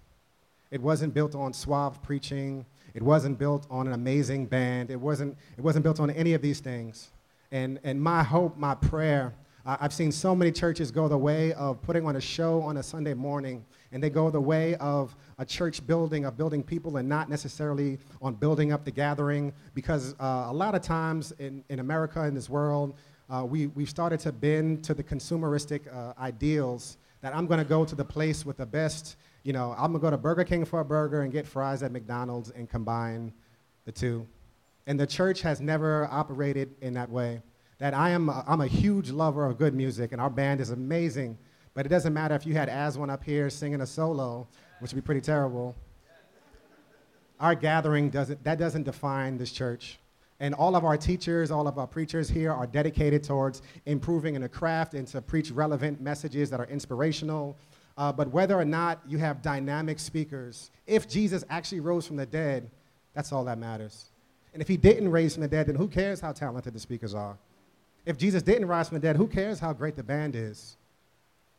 it 0.70 0.80
wasn't 0.80 1.12
built 1.12 1.34
on 1.34 1.52
suave 1.52 2.00
preaching, 2.00 2.64
it 2.94 3.02
wasn't 3.02 3.36
built 3.36 3.66
on 3.68 3.88
an 3.88 3.94
amazing 3.94 4.46
band, 4.46 4.88
it 4.92 5.00
wasn't, 5.00 5.36
it 5.58 5.64
wasn't 5.64 5.82
built 5.82 5.98
on 5.98 6.10
any 6.10 6.34
of 6.34 6.42
these 6.42 6.60
things. 6.60 7.10
And, 7.50 7.80
and 7.82 8.00
my 8.00 8.22
hope, 8.22 8.56
my 8.56 8.76
prayer, 8.76 9.34
I've 9.64 9.92
seen 9.92 10.10
so 10.10 10.34
many 10.34 10.50
churches 10.52 10.90
go 10.90 11.06
the 11.06 11.18
way 11.18 11.52
of 11.52 11.82
putting 11.82 12.06
on 12.06 12.16
a 12.16 12.20
show 12.20 12.62
on 12.62 12.78
a 12.78 12.82
Sunday 12.82 13.14
morning 13.14 13.64
and 13.92 14.02
they 14.02 14.10
go 14.10 14.30
the 14.30 14.40
way 14.40 14.74
of 14.76 15.14
a 15.38 15.44
church 15.44 15.86
building, 15.86 16.24
of 16.24 16.36
building 16.36 16.62
people, 16.62 16.96
and 16.96 17.08
not 17.08 17.28
necessarily 17.28 17.98
on 18.22 18.34
building 18.34 18.72
up 18.72 18.84
the 18.84 18.90
gathering. 18.90 19.52
Because 19.74 20.14
uh, 20.20 20.46
a 20.48 20.52
lot 20.52 20.74
of 20.74 20.82
times 20.82 21.32
in, 21.38 21.64
in 21.68 21.80
America, 21.80 22.24
in 22.24 22.34
this 22.34 22.48
world, 22.48 22.94
uh, 23.28 23.44
we, 23.44 23.66
we've 23.68 23.90
started 23.90 24.20
to 24.20 24.32
bend 24.32 24.82
to 24.84 24.94
the 24.94 25.02
consumeristic 25.02 25.92
uh, 25.94 26.14
ideals 26.20 26.96
that 27.20 27.34
I'm 27.34 27.46
going 27.46 27.58
to 27.58 27.64
go 27.64 27.84
to 27.84 27.94
the 27.94 28.04
place 28.04 28.46
with 28.46 28.56
the 28.56 28.66
best, 28.66 29.16
you 29.42 29.52
know, 29.52 29.74
I'm 29.76 29.92
going 29.92 29.94
to 29.94 29.98
go 29.98 30.10
to 30.10 30.16
Burger 30.16 30.44
King 30.44 30.64
for 30.64 30.80
a 30.80 30.84
burger 30.84 31.22
and 31.22 31.32
get 31.32 31.46
fries 31.46 31.82
at 31.82 31.92
McDonald's 31.92 32.50
and 32.50 32.68
combine 32.68 33.32
the 33.84 33.92
two. 33.92 34.26
And 34.86 34.98
the 34.98 35.06
church 35.06 35.42
has 35.42 35.60
never 35.60 36.08
operated 36.10 36.74
in 36.80 36.94
that 36.94 37.10
way. 37.10 37.42
That 37.80 37.92
I 37.92 38.10
am, 38.10 38.28
a, 38.28 38.44
I'm 38.46 38.60
a 38.60 38.66
huge 38.68 39.10
lover 39.10 39.44
of 39.44 39.58
good 39.58 39.74
music, 39.74 40.12
and 40.12 40.20
our 40.20 40.30
band 40.30 40.60
is 40.60 40.70
amazing 40.70 41.36
but 41.74 41.86
it 41.86 41.88
doesn't 41.88 42.12
matter 42.12 42.34
if 42.34 42.46
you 42.46 42.54
had 42.54 42.68
Aswan 42.68 43.10
up 43.10 43.22
here 43.22 43.48
singing 43.48 43.80
a 43.80 43.86
solo, 43.86 44.46
which 44.80 44.92
would 44.92 45.02
be 45.02 45.06
pretty 45.06 45.20
terrible. 45.20 45.74
Our 47.38 47.54
gathering 47.54 48.10
doesn't, 48.10 48.42
that 48.44 48.58
doesn't 48.58 48.82
define 48.82 49.38
this 49.38 49.52
church. 49.52 49.98
And 50.40 50.54
all 50.54 50.74
of 50.74 50.84
our 50.84 50.96
teachers, 50.96 51.50
all 51.50 51.68
of 51.68 51.78
our 51.78 51.86
preachers 51.86 52.28
here 52.28 52.52
are 52.52 52.66
dedicated 52.66 53.22
towards 53.22 53.62
improving 53.86 54.34
in 54.34 54.42
the 54.42 54.48
craft 54.48 54.94
and 54.94 55.06
to 55.08 55.22
preach 55.22 55.50
relevant 55.50 56.00
messages 56.00 56.50
that 56.50 56.60
are 56.60 56.66
inspirational. 56.66 57.56
Uh, 57.96 58.12
but 58.12 58.28
whether 58.28 58.58
or 58.58 58.64
not 58.64 59.00
you 59.06 59.18
have 59.18 59.42
dynamic 59.42 59.98
speakers, 59.98 60.70
if 60.86 61.08
Jesus 61.08 61.44
actually 61.50 61.80
rose 61.80 62.06
from 62.06 62.16
the 62.16 62.26
dead, 62.26 62.70
that's 63.14 63.32
all 63.32 63.44
that 63.44 63.58
matters. 63.58 64.10
And 64.52 64.60
if 64.60 64.68
he 64.68 64.76
didn't 64.76 65.10
raise 65.10 65.34
from 65.34 65.42
the 65.42 65.48
dead, 65.48 65.66
then 65.66 65.76
who 65.76 65.88
cares 65.88 66.20
how 66.20 66.32
talented 66.32 66.74
the 66.74 66.80
speakers 66.80 67.14
are? 67.14 67.36
If 68.06 68.16
Jesus 68.16 68.42
didn't 68.42 68.66
rise 68.66 68.88
from 68.88 68.96
the 68.96 69.00
dead, 69.00 69.16
who 69.16 69.26
cares 69.26 69.60
how 69.60 69.72
great 69.72 69.96
the 69.96 70.02
band 70.02 70.34
is? 70.34 70.76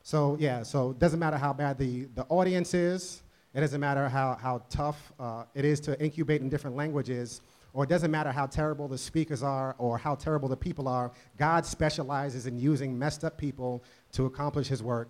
So 0.04 0.38
yeah, 0.40 0.64
so 0.64 0.92
it 0.92 1.00
doesn't 1.00 1.20
matter 1.20 1.38
how 1.38 1.54
bad 1.54 1.78
the, 1.78 2.06
the 2.16 2.24
audience 2.24 2.74
is, 2.74 3.22
it 3.54 3.60
doesn't 3.60 3.82
matter 3.82 4.08
how, 4.10 4.38
how 4.42 4.64
tough 4.70 5.12
uh, 5.20 5.44
it 5.54 5.66
is 5.66 5.80
to 5.82 6.02
incubate 6.02 6.42
in 6.42 6.50
different 6.50 6.76
languages, 6.76 7.42
or 7.74 7.84
it 7.84 7.90
doesn't 7.90 8.12
matter 8.12 8.32
how 8.32 8.48
terrible 8.48 8.88
the 8.88 8.98
speakers 8.98 9.44
are 9.44 9.76
or 9.78 9.98
how 9.98 10.16
terrible 10.16 10.50
the 10.50 10.58
people 10.58 10.88
are. 10.88 11.12
God 11.38 11.66
specializes 11.66 12.48
in 12.48 12.58
using 12.58 12.98
messed 12.98 13.24
up 13.24 13.38
people 13.38 13.84
to 14.14 14.26
accomplish 14.26 14.68
his 14.68 14.82
work. 14.82 15.10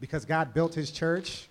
Because 0.00 0.24
God 0.24 0.54
built 0.54 0.74
his 0.74 0.90
church. 0.90 1.48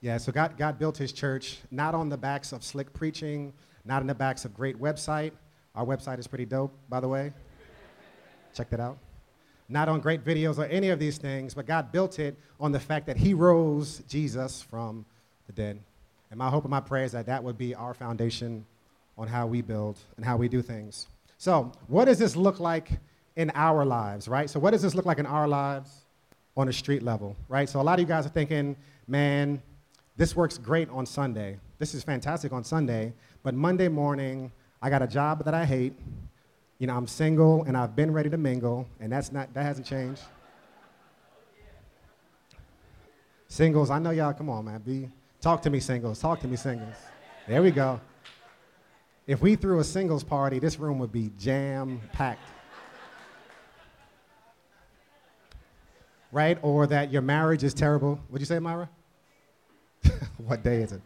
Yeah, 0.00 0.16
so 0.18 0.32
God, 0.32 0.56
God 0.56 0.78
built 0.78 0.96
his 0.96 1.12
church 1.12 1.58
not 1.70 1.94
on 1.94 2.08
the 2.08 2.16
backs 2.16 2.52
of 2.52 2.64
slick 2.64 2.92
preaching, 2.92 3.52
not 3.84 4.00
in 4.00 4.06
the 4.06 4.14
backs 4.14 4.44
of 4.44 4.54
great 4.54 4.80
website. 4.80 5.32
Our 5.74 5.84
website 5.84 6.18
is 6.18 6.26
pretty 6.26 6.46
dope, 6.46 6.72
by 6.88 7.00
the 7.00 7.08
way. 7.08 7.32
Check 8.54 8.70
that 8.70 8.80
out. 8.80 8.98
Not 9.68 9.88
on 9.88 10.00
great 10.00 10.24
videos 10.24 10.58
or 10.58 10.64
any 10.66 10.90
of 10.90 10.98
these 10.98 11.18
things, 11.18 11.54
but 11.54 11.66
God 11.66 11.90
built 11.90 12.18
it 12.18 12.38
on 12.60 12.72
the 12.72 12.80
fact 12.80 13.06
that 13.06 13.16
He 13.16 13.34
rose 13.34 14.02
Jesus 14.08 14.62
from 14.62 15.04
the 15.46 15.52
dead. 15.52 15.80
And 16.30 16.38
my 16.38 16.50
hope 16.50 16.64
and 16.64 16.70
my 16.70 16.80
prayer 16.80 17.04
is 17.04 17.12
that 17.12 17.26
that 17.26 17.42
would 17.42 17.58
be 17.58 17.74
our 17.74 17.94
foundation 17.94 18.66
on 19.16 19.28
how 19.28 19.46
we 19.46 19.62
build 19.62 19.98
and 20.16 20.24
how 20.24 20.36
we 20.36 20.48
do 20.48 20.62
things. 20.62 21.06
So, 21.38 21.72
what 21.88 22.06
does 22.06 22.18
this 22.18 22.36
look 22.36 22.60
like 22.60 22.90
in 23.36 23.50
our 23.54 23.84
lives, 23.84 24.28
right? 24.28 24.48
So, 24.48 24.60
what 24.60 24.70
does 24.70 24.82
this 24.82 24.94
look 24.94 25.06
like 25.06 25.18
in 25.18 25.26
our 25.26 25.48
lives 25.48 25.90
on 26.56 26.68
a 26.68 26.72
street 26.72 27.02
level, 27.02 27.36
right? 27.48 27.68
So, 27.68 27.80
a 27.80 27.82
lot 27.82 27.94
of 27.94 28.00
you 28.00 28.06
guys 28.06 28.26
are 28.26 28.30
thinking, 28.30 28.76
man, 29.06 29.62
this 30.16 30.36
works 30.36 30.58
great 30.58 30.88
on 30.90 31.06
Sunday. 31.06 31.58
This 31.78 31.94
is 31.94 32.04
fantastic 32.04 32.52
on 32.52 32.64
Sunday, 32.64 33.12
but 33.42 33.54
Monday 33.54 33.88
morning, 33.88 34.52
I 34.80 34.90
got 34.90 35.02
a 35.02 35.06
job 35.06 35.44
that 35.44 35.54
I 35.54 35.64
hate 35.64 35.94
you 36.78 36.86
know, 36.86 36.96
I'm 36.96 37.06
single 37.06 37.64
and 37.64 37.76
I've 37.76 37.94
been 37.94 38.12
ready 38.12 38.30
to 38.30 38.36
mingle, 38.36 38.86
and 39.00 39.10
that's 39.10 39.32
not, 39.32 39.52
that 39.54 39.62
hasn't 39.62 39.86
changed. 39.86 40.22
Singles, 43.48 43.90
I 43.90 43.98
know 43.98 44.10
y'all, 44.10 44.32
come 44.32 44.50
on, 44.50 44.64
man. 44.64 44.80
Be, 44.80 45.08
talk 45.40 45.62
to 45.62 45.70
me, 45.70 45.78
singles. 45.80 46.18
Talk 46.18 46.40
to 46.40 46.48
me, 46.48 46.56
singles. 46.56 46.96
There 47.46 47.62
we 47.62 47.70
go. 47.70 48.00
If 49.26 49.40
we 49.40 49.54
threw 49.56 49.78
a 49.78 49.84
singles 49.84 50.24
party, 50.24 50.58
this 50.58 50.78
room 50.78 50.98
would 50.98 51.12
be 51.12 51.30
jam 51.38 52.00
packed. 52.12 52.48
right? 56.32 56.58
Or 56.62 56.86
that 56.88 57.12
your 57.12 57.22
marriage 57.22 57.62
is 57.62 57.72
terrible. 57.72 58.20
What'd 58.28 58.40
you 58.42 58.46
say, 58.46 58.58
Myra? 58.58 58.90
what 60.38 60.64
day 60.64 60.82
is 60.82 60.92
it? 60.92 61.00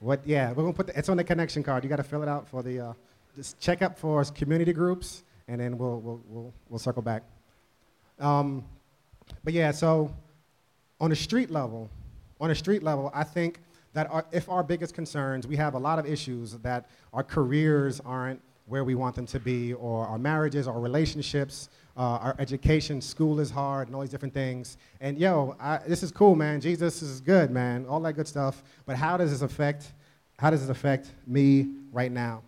What? 0.00 0.20
Yeah, 0.26 0.50
we're 0.50 0.62
gonna 0.62 0.72
put 0.72 0.88
the, 0.88 0.98
it's 0.98 1.08
on 1.08 1.16
the 1.16 1.24
connection 1.24 1.62
card. 1.62 1.82
You 1.84 1.90
got 1.90 1.96
to 1.96 2.02
fill 2.02 2.22
it 2.22 2.28
out 2.28 2.48
for 2.48 2.62
the. 2.62 2.80
Uh, 2.80 2.92
just 3.36 3.60
check 3.60 3.82
up 3.82 3.98
for 3.98 4.24
community 4.24 4.72
groups, 4.72 5.22
and 5.46 5.60
then 5.60 5.76
we'll, 5.76 6.00
we'll, 6.00 6.20
we'll, 6.26 6.54
we'll 6.70 6.78
circle 6.78 7.02
back. 7.02 7.22
Um, 8.18 8.64
but 9.44 9.52
yeah, 9.52 9.70
so 9.72 10.10
on 11.00 11.12
a 11.12 11.16
street 11.16 11.50
level, 11.50 11.90
on 12.40 12.50
a 12.50 12.54
street 12.54 12.82
level, 12.82 13.10
I 13.14 13.24
think 13.24 13.60
that 13.92 14.10
our, 14.10 14.24
if 14.32 14.48
our 14.48 14.62
biggest 14.62 14.94
concerns, 14.94 15.46
we 15.46 15.56
have 15.56 15.74
a 15.74 15.78
lot 15.78 15.98
of 15.98 16.06
issues 16.06 16.52
that 16.52 16.88
our 17.12 17.22
careers 17.22 18.00
aren't 18.00 18.40
where 18.66 18.84
we 18.84 18.94
want 18.94 19.14
them 19.14 19.26
to 19.26 19.38
be, 19.38 19.74
or 19.74 20.06
our 20.06 20.18
marriages, 20.18 20.66
our 20.66 20.80
relationships 20.80 21.68
uh, 21.96 22.18
our 22.20 22.36
education, 22.38 23.00
school 23.00 23.40
is 23.40 23.50
hard, 23.50 23.88
and 23.88 23.94
all 23.94 24.02
these 24.02 24.10
different 24.10 24.34
things. 24.34 24.76
And 25.00 25.18
yo, 25.18 25.56
I, 25.58 25.78
this 25.86 26.02
is 26.02 26.10
cool, 26.10 26.34
man. 26.34 26.60
Jesus 26.60 27.00
is 27.00 27.20
good, 27.20 27.50
man. 27.50 27.86
All 27.88 28.00
that 28.00 28.12
good 28.12 28.28
stuff. 28.28 28.62
But 28.84 28.96
how 28.96 29.16
does 29.16 29.30
this 29.30 29.42
affect? 29.42 29.92
How 30.38 30.50
does 30.50 30.60
this 30.60 30.70
affect 30.70 31.10
me 31.26 31.70
right 31.92 32.12
now? 32.12 32.42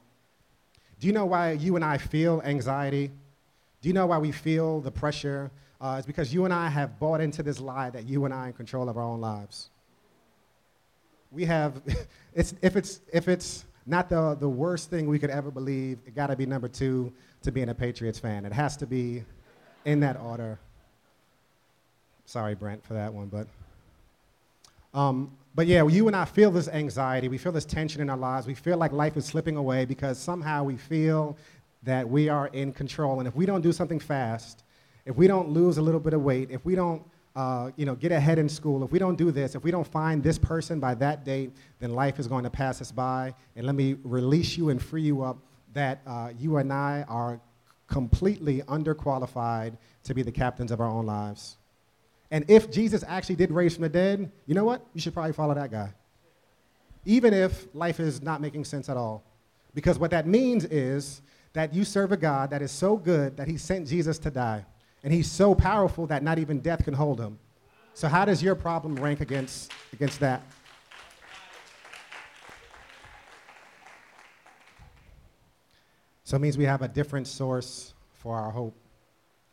Do 1.00 1.06
you 1.06 1.12
know 1.12 1.24
why 1.24 1.52
you 1.52 1.76
and 1.76 1.84
I 1.84 1.96
feel 1.96 2.42
anxiety? 2.44 3.10
Do 3.80 3.88
you 3.88 3.92
know 3.94 4.06
why 4.06 4.18
we 4.18 4.32
feel 4.32 4.80
the 4.80 4.90
pressure? 4.90 5.50
Uh, 5.80 5.96
it's 5.96 6.06
because 6.06 6.34
you 6.34 6.44
and 6.44 6.52
I 6.52 6.68
have 6.68 6.98
bought 6.98 7.20
into 7.20 7.42
this 7.42 7.60
lie 7.60 7.88
that 7.90 8.06
you 8.06 8.24
and 8.24 8.34
I 8.34 8.44
are 8.44 8.46
in 8.48 8.52
control 8.52 8.88
of 8.88 8.96
our 8.96 9.04
own 9.04 9.20
lives. 9.20 9.70
We 11.30 11.44
have, 11.44 11.80
it's, 12.34 12.54
if, 12.60 12.76
it's, 12.76 13.00
if 13.12 13.28
it's 13.28 13.64
not 13.86 14.10
the, 14.10 14.36
the 14.38 14.48
worst 14.48 14.90
thing 14.90 15.06
we 15.06 15.18
could 15.18 15.30
ever 15.30 15.50
believe, 15.50 15.98
it 16.04 16.14
got 16.14 16.26
to 16.26 16.36
be 16.36 16.44
number 16.44 16.68
two 16.68 17.12
to 17.42 17.52
being 17.52 17.68
a 17.68 17.74
Patriots 17.74 18.18
fan. 18.18 18.44
It 18.44 18.52
has 18.52 18.76
to 18.78 18.86
be 18.86 19.22
in 19.88 20.00
that 20.00 20.20
order. 20.20 20.58
Sorry, 22.26 22.54
Brent, 22.54 22.84
for 22.84 22.92
that 22.94 23.12
one, 23.12 23.28
but. 23.28 23.46
Um, 24.92 25.32
but 25.54 25.66
yeah, 25.66 25.86
you 25.86 26.06
and 26.06 26.14
I 26.14 26.24
feel 26.24 26.50
this 26.50 26.68
anxiety. 26.68 27.28
We 27.28 27.38
feel 27.38 27.52
this 27.52 27.64
tension 27.64 28.02
in 28.02 28.10
our 28.10 28.16
lives. 28.16 28.46
We 28.46 28.54
feel 28.54 28.76
like 28.76 28.92
life 28.92 29.16
is 29.16 29.24
slipping 29.24 29.56
away 29.56 29.86
because 29.86 30.18
somehow 30.18 30.62
we 30.62 30.76
feel 30.76 31.36
that 31.82 32.08
we 32.08 32.28
are 32.28 32.48
in 32.48 32.72
control. 32.72 33.18
And 33.18 33.26
if 33.26 33.34
we 33.34 33.46
don't 33.46 33.62
do 33.62 33.72
something 33.72 33.98
fast, 33.98 34.62
if 35.06 35.16
we 35.16 35.26
don't 35.26 35.48
lose 35.48 35.78
a 35.78 35.82
little 35.82 36.00
bit 36.00 36.12
of 36.12 36.22
weight, 36.22 36.50
if 36.50 36.64
we 36.64 36.74
don't 36.74 37.02
uh, 37.34 37.70
you 37.76 37.86
know, 37.86 37.94
get 37.94 38.12
ahead 38.12 38.38
in 38.38 38.48
school, 38.48 38.84
if 38.84 38.92
we 38.92 38.98
don't 38.98 39.16
do 39.16 39.30
this, 39.30 39.54
if 39.54 39.64
we 39.64 39.70
don't 39.70 39.86
find 39.86 40.22
this 40.22 40.38
person 40.38 40.78
by 40.80 40.94
that 40.94 41.24
date, 41.24 41.50
then 41.80 41.94
life 41.94 42.18
is 42.18 42.26
going 42.26 42.44
to 42.44 42.50
pass 42.50 42.80
us 42.80 42.92
by. 42.92 43.32
And 43.56 43.64
let 43.64 43.74
me 43.74 43.96
release 44.04 44.56
you 44.58 44.68
and 44.68 44.82
free 44.82 45.02
you 45.02 45.22
up 45.22 45.38
that 45.72 46.02
uh, 46.06 46.30
you 46.38 46.58
and 46.58 46.72
I 46.72 47.04
are 47.08 47.40
completely 47.88 48.62
underqualified 48.62 49.76
to 50.04 50.14
be 50.14 50.22
the 50.22 50.32
captains 50.32 50.70
of 50.70 50.80
our 50.80 50.88
own 50.88 51.06
lives. 51.06 51.56
And 52.30 52.44
if 52.48 52.70
Jesus 52.70 53.02
actually 53.06 53.36
did 53.36 53.50
raise 53.50 53.74
from 53.74 53.82
the 53.82 53.88
dead, 53.88 54.30
you 54.46 54.54
know 54.54 54.64
what? 54.64 54.84
You 54.94 55.00
should 55.00 55.14
probably 55.14 55.32
follow 55.32 55.54
that 55.54 55.70
guy. 55.70 55.92
Even 57.04 57.32
if 57.32 57.66
life 57.74 58.00
is 58.00 58.22
not 58.22 58.40
making 58.40 58.64
sense 58.64 58.88
at 58.88 58.96
all. 58.96 59.24
Because 59.74 59.98
what 59.98 60.10
that 60.10 60.26
means 60.26 60.64
is 60.66 61.22
that 61.54 61.72
you 61.72 61.84
serve 61.84 62.12
a 62.12 62.16
God 62.16 62.50
that 62.50 62.60
is 62.60 62.70
so 62.70 62.96
good 62.96 63.36
that 63.36 63.48
he 63.48 63.56
sent 63.56 63.88
Jesus 63.88 64.18
to 64.20 64.30
die. 64.30 64.64
And 65.02 65.12
he's 65.12 65.30
so 65.30 65.54
powerful 65.54 66.06
that 66.08 66.22
not 66.22 66.38
even 66.38 66.60
death 66.60 66.84
can 66.84 66.94
hold 66.94 67.20
him. 67.20 67.38
So, 67.94 68.08
how 68.08 68.24
does 68.24 68.42
your 68.42 68.54
problem 68.54 68.96
rank 68.96 69.20
against, 69.20 69.72
against 69.92 70.20
that? 70.20 70.42
So, 76.28 76.36
it 76.36 76.40
means 76.40 76.58
we 76.58 76.64
have 76.64 76.82
a 76.82 76.88
different 76.88 77.26
source 77.26 77.94
for 78.12 78.36
our 78.36 78.50
hope, 78.50 78.74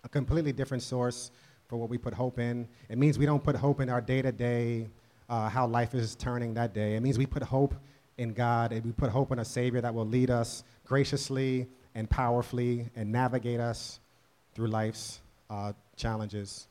a 0.04 0.10
completely 0.10 0.52
different 0.52 0.84
source 0.84 1.32
for 1.70 1.78
what 1.78 1.90
we 1.90 1.98
put 1.98 2.14
hope 2.14 2.38
in. 2.38 2.68
It 2.90 2.98
means 2.98 3.18
we 3.18 3.26
don't 3.26 3.42
put 3.42 3.56
hope 3.56 3.80
in 3.80 3.90
our 3.90 4.02
day 4.02 4.22
to 4.22 4.34
day, 4.34 4.90
how 5.30 5.68
life 5.68 5.96
is 5.96 6.16
turning 6.16 6.54
that 6.56 6.74
day. 6.74 6.98
It 6.98 7.00
means 7.00 7.18
we 7.18 7.28
put 7.28 7.44
hope 7.44 7.76
in 8.18 8.34
God 8.34 8.74
and 8.74 8.84
we 8.84 8.92
put 8.92 9.10
hope 9.10 9.32
in 9.32 9.40
a 9.40 9.46
Savior 9.46 9.80
that 9.80 9.96
will 9.96 10.06
lead 10.06 10.30
us 10.30 10.66
graciously 10.86 11.66
and 11.96 12.10
powerfully 12.10 12.90
and 12.98 13.10
navigate 13.10 13.62
us 13.62 14.02
through 14.54 14.68
life's 14.68 15.22
uh, 15.50 15.72
challenges. 15.96 16.68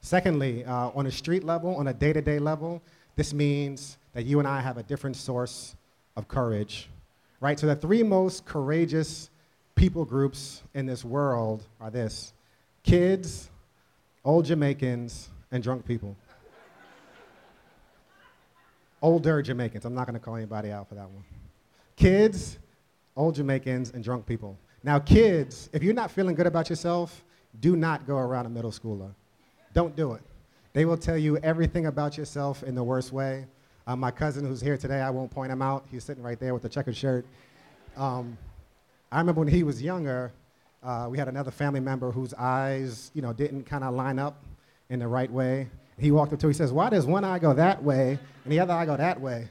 Secondly, 0.00 0.64
uh, 0.64 0.90
on 0.94 1.06
a 1.06 1.10
street 1.10 1.42
level, 1.42 1.74
on 1.74 1.88
a 1.88 1.92
day 1.92 2.12
to 2.12 2.22
day 2.22 2.38
level, 2.38 2.80
this 3.16 3.34
means 3.34 3.98
that 4.12 4.26
you 4.26 4.38
and 4.38 4.46
I 4.46 4.60
have 4.60 4.78
a 4.78 4.84
different 4.84 5.16
source 5.16 5.74
of 6.14 6.28
courage, 6.28 6.88
right? 7.40 7.58
So 7.58 7.66
the 7.66 7.74
three 7.74 8.04
most 8.04 8.44
courageous 8.44 9.28
people 9.80 10.04
groups 10.04 10.62
in 10.74 10.84
this 10.84 11.06
world 11.06 11.64
are 11.80 11.90
this 11.90 12.34
kids, 12.82 13.48
old 14.26 14.44
Jamaicans, 14.44 15.30
and 15.52 15.62
drunk 15.62 15.86
people. 15.86 16.14
Older 19.00 19.40
Jamaicans. 19.40 19.86
I'm 19.86 19.94
not 19.94 20.06
going 20.06 20.18
to 20.18 20.20
call 20.20 20.36
anybody 20.36 20.70
out 20.70 20.86
for 20.86 20.96
that 20.96 21.08
one. 21.08 21.24
Kids, 21.96 22.58
old 23.16 23.34
Jamaicans, 23.34 23.92
and 23.92 24.04
drunk 24.04 24.26
people. 24.26 24.58
Now, 24.82 24.98
kids, 24.98 25.70
if 25.72 25.82
you're 25.82 25.94
not 25.94 26.10
feeling 26.10 26.34
good 26.34 26.46
about 26.46 26.68
yourself, 26.68 27.24
do 27.60 27.74
not 27.74 28.06
go 28.06 28.18
around 28.18 28.44
a 28.44 28.50
middle 28.50 28.72
schooler. 28.72 29.14
Don't 29.72 29.96
do 29.96 30.12
it. 30.12 30.20
They 30.74 30.84
will 30.84 30.98
tell 30.98 31.16
you 31.16 31.38
everything 31.38 31.86
about 31.86 32.18
yourself 32.18 32.62
in 32.64 32.74
the 32.74 32.84
worst 32.84 33.14
way. 33.14 33.46
Uh, 33.86 33.96
my 33.96 34.10
cousin 34.10 34.44
who's 34.44 34.60
here 34.60 34.76
today, 34.76 35.00
I 35.00 35.08
won't 35.08 35.30
point 35.30 35.50
him 35.50 35.62
out. 35.62 35.86
He's 35.90 36.04
sitting 36.04 36.22
right 36.22 36.38
there 36.38 36.52
with 36.52 36.64
the 36.64 36.68
checkered 36.68 36.98
shirt. 36.98 37.24
Um, 37.96 38.36
I 39.12 39.18
remember 39.18 39.40
when 39.40 39.48
he 39.48 39.62
was 39.62 39.82
younger, 39.82 40.32
uh, 40.82 41.08
we 41.10 41.18
had 41.18 41.28
another 41.28 41.50
family 41.50 41.80
member 41.80 42.10
whose 42.12 42.32
eyes, 42.34 43.10
you 43.12 43.22
know, 43.22 43.32
didn't 43.32 43.64
kind 43.64 43.82
of 43.84 43.94
line 43.94 44.18
up 44.18 44.44
in 44.88 45.00
the 45.00 45.08
right 45.08 45.30
way. 45.30 45.68
He 45.98 46.10
walked 46.10 46.32
up 46.32 46.38
to, 46.40 46.46
him 46.46 46.52
he 46.52 46.56
says, 46.56 46.72
"Why 46.72 46.88
does 46.88 47.06
one 47.06 47.24
eye 47.24 47.38
go 47.38 47.52
that 47.54 47.82
way 47.82 48.18
and 48.44 48.52
the 48.52 48.60
other 48.60 48.72
eye 48.72 48.86
go 48.86 48.96
that 48.96 49.20
way?" 49.20 49.48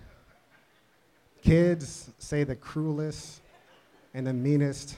Kids 1.41 2.09
say 2.17 2.43
the 2.43 2.55
cruelest 2.55 3.41
and 4.13 4.25
the 4.25 4.33
meanest 4.33 4.97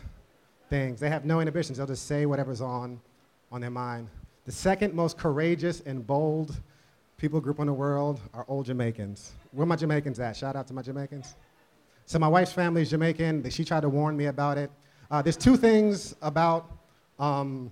things. 0.69 0.99
They 0.99 1.09
have 1.09 1.25
no 1.25 1.39
inhibitions. 1.41 1.77
They'll 1.77 1.87
just 1.87 2.07
say 2.07 2.25
whatever's 2.25 2.61
on 2.61 3.01
on 3.51 3.61
their 3.61 3.69
mind. 3.69 4.09
The 4.45 4.51
second 4.51 4.93
most 4.93 5.17
courageous 5.17 5.81
and 5.81 6.05
bold 6.05 6.55
people 7.17 7.41
group 7.41 7.59
in 7.59 7.67
the 7.67 7.73
world 7.73 8.19
are 8.33 8.45
old 8.47 8.65
Jamaicans. 8.65 9.33
Where 9.51 9.67
my 9.67 9.75
Jamaicans 9.75 10.19
at? 10.19 10.35
Shout 10.35 10.55
out 10.55 10.67
to 10.67 10.73
my 10.73 10.81
Jamaicans. 10.81 11.35
So 12.05 12.19
my 12.19 12.27
wife's 12.27 12.51
family 12.51 12.81
is 12.81 12.89
Jamaican. 12.89 13.49
She 13.49 13.63
tried 13.63 13.81
to 13.81 13.89
warn 13.89 14.17
me 14.17 14.25
about 14.25 14.57
it. 14.57 14.71
Uh, 15.09 15.21
there's 15.21 15.37
two 15.37 15.57
things 15.57 16.15
about, 16.21 16.71
um, 17.19 17.69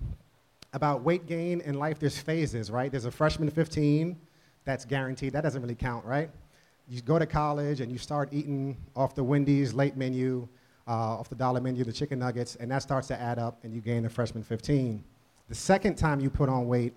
about 0.72 1.02
weight 1.02 1.26
gain 1.26 1.60
in 1.62 1.74
life. 1.74 1.98
There's 1.98 2.18
phases, 2.18 2.70
right? 2.70 2.90
There's 2.90 3.06
a 3.06 3.10
freshman 3.10 3.50
15 3.50 4.16
that's 4.64 4.84
guaranteed. 4.84 5.32
That 5.32 5.42
doesn't 5.42 5.60
really 5.60 5.74
count, 5.74 6.04
right? 6.04 6.30
You 6.88 7.00
go 7.00 7.18
to 7.18 7.26
college 7.26 7.80
and 7.80 7.90
you 7.90 7.98
start 7.98 8.28
eating 8.32 8.76
off 8.96 9.14
the 9.14 9.24
Wendy's 9.24 9.72
late 9.72 9.96
menu, 9.96 10.48
uh, 10.86 10.90
off 10.90 11.28
the 11.28 11.34
dollar 11.34 11.60
menu, 11.60 11.84
the 11.84 11.92
chicken 11.92 12.18
nuggets, 12.18 12.56
and 12.56 12.70
that 12.70 12.82
starts 12.82 13.08
to 13.08 13.20
add 13.20 13.38
up 13.38 13.58
and 13.62 13.74
you 13.74 13.80
gain 13.80 14.02
the 14.02 14.10
freshman 14.10 14.42
15. 14.42 15.02
The 15.48 15.54
second 15.54 15.96
time 15.96 16.20
you 16.20 16.30
put 16.30 16.48
on 16.48 16.66
weight 16.66 16.94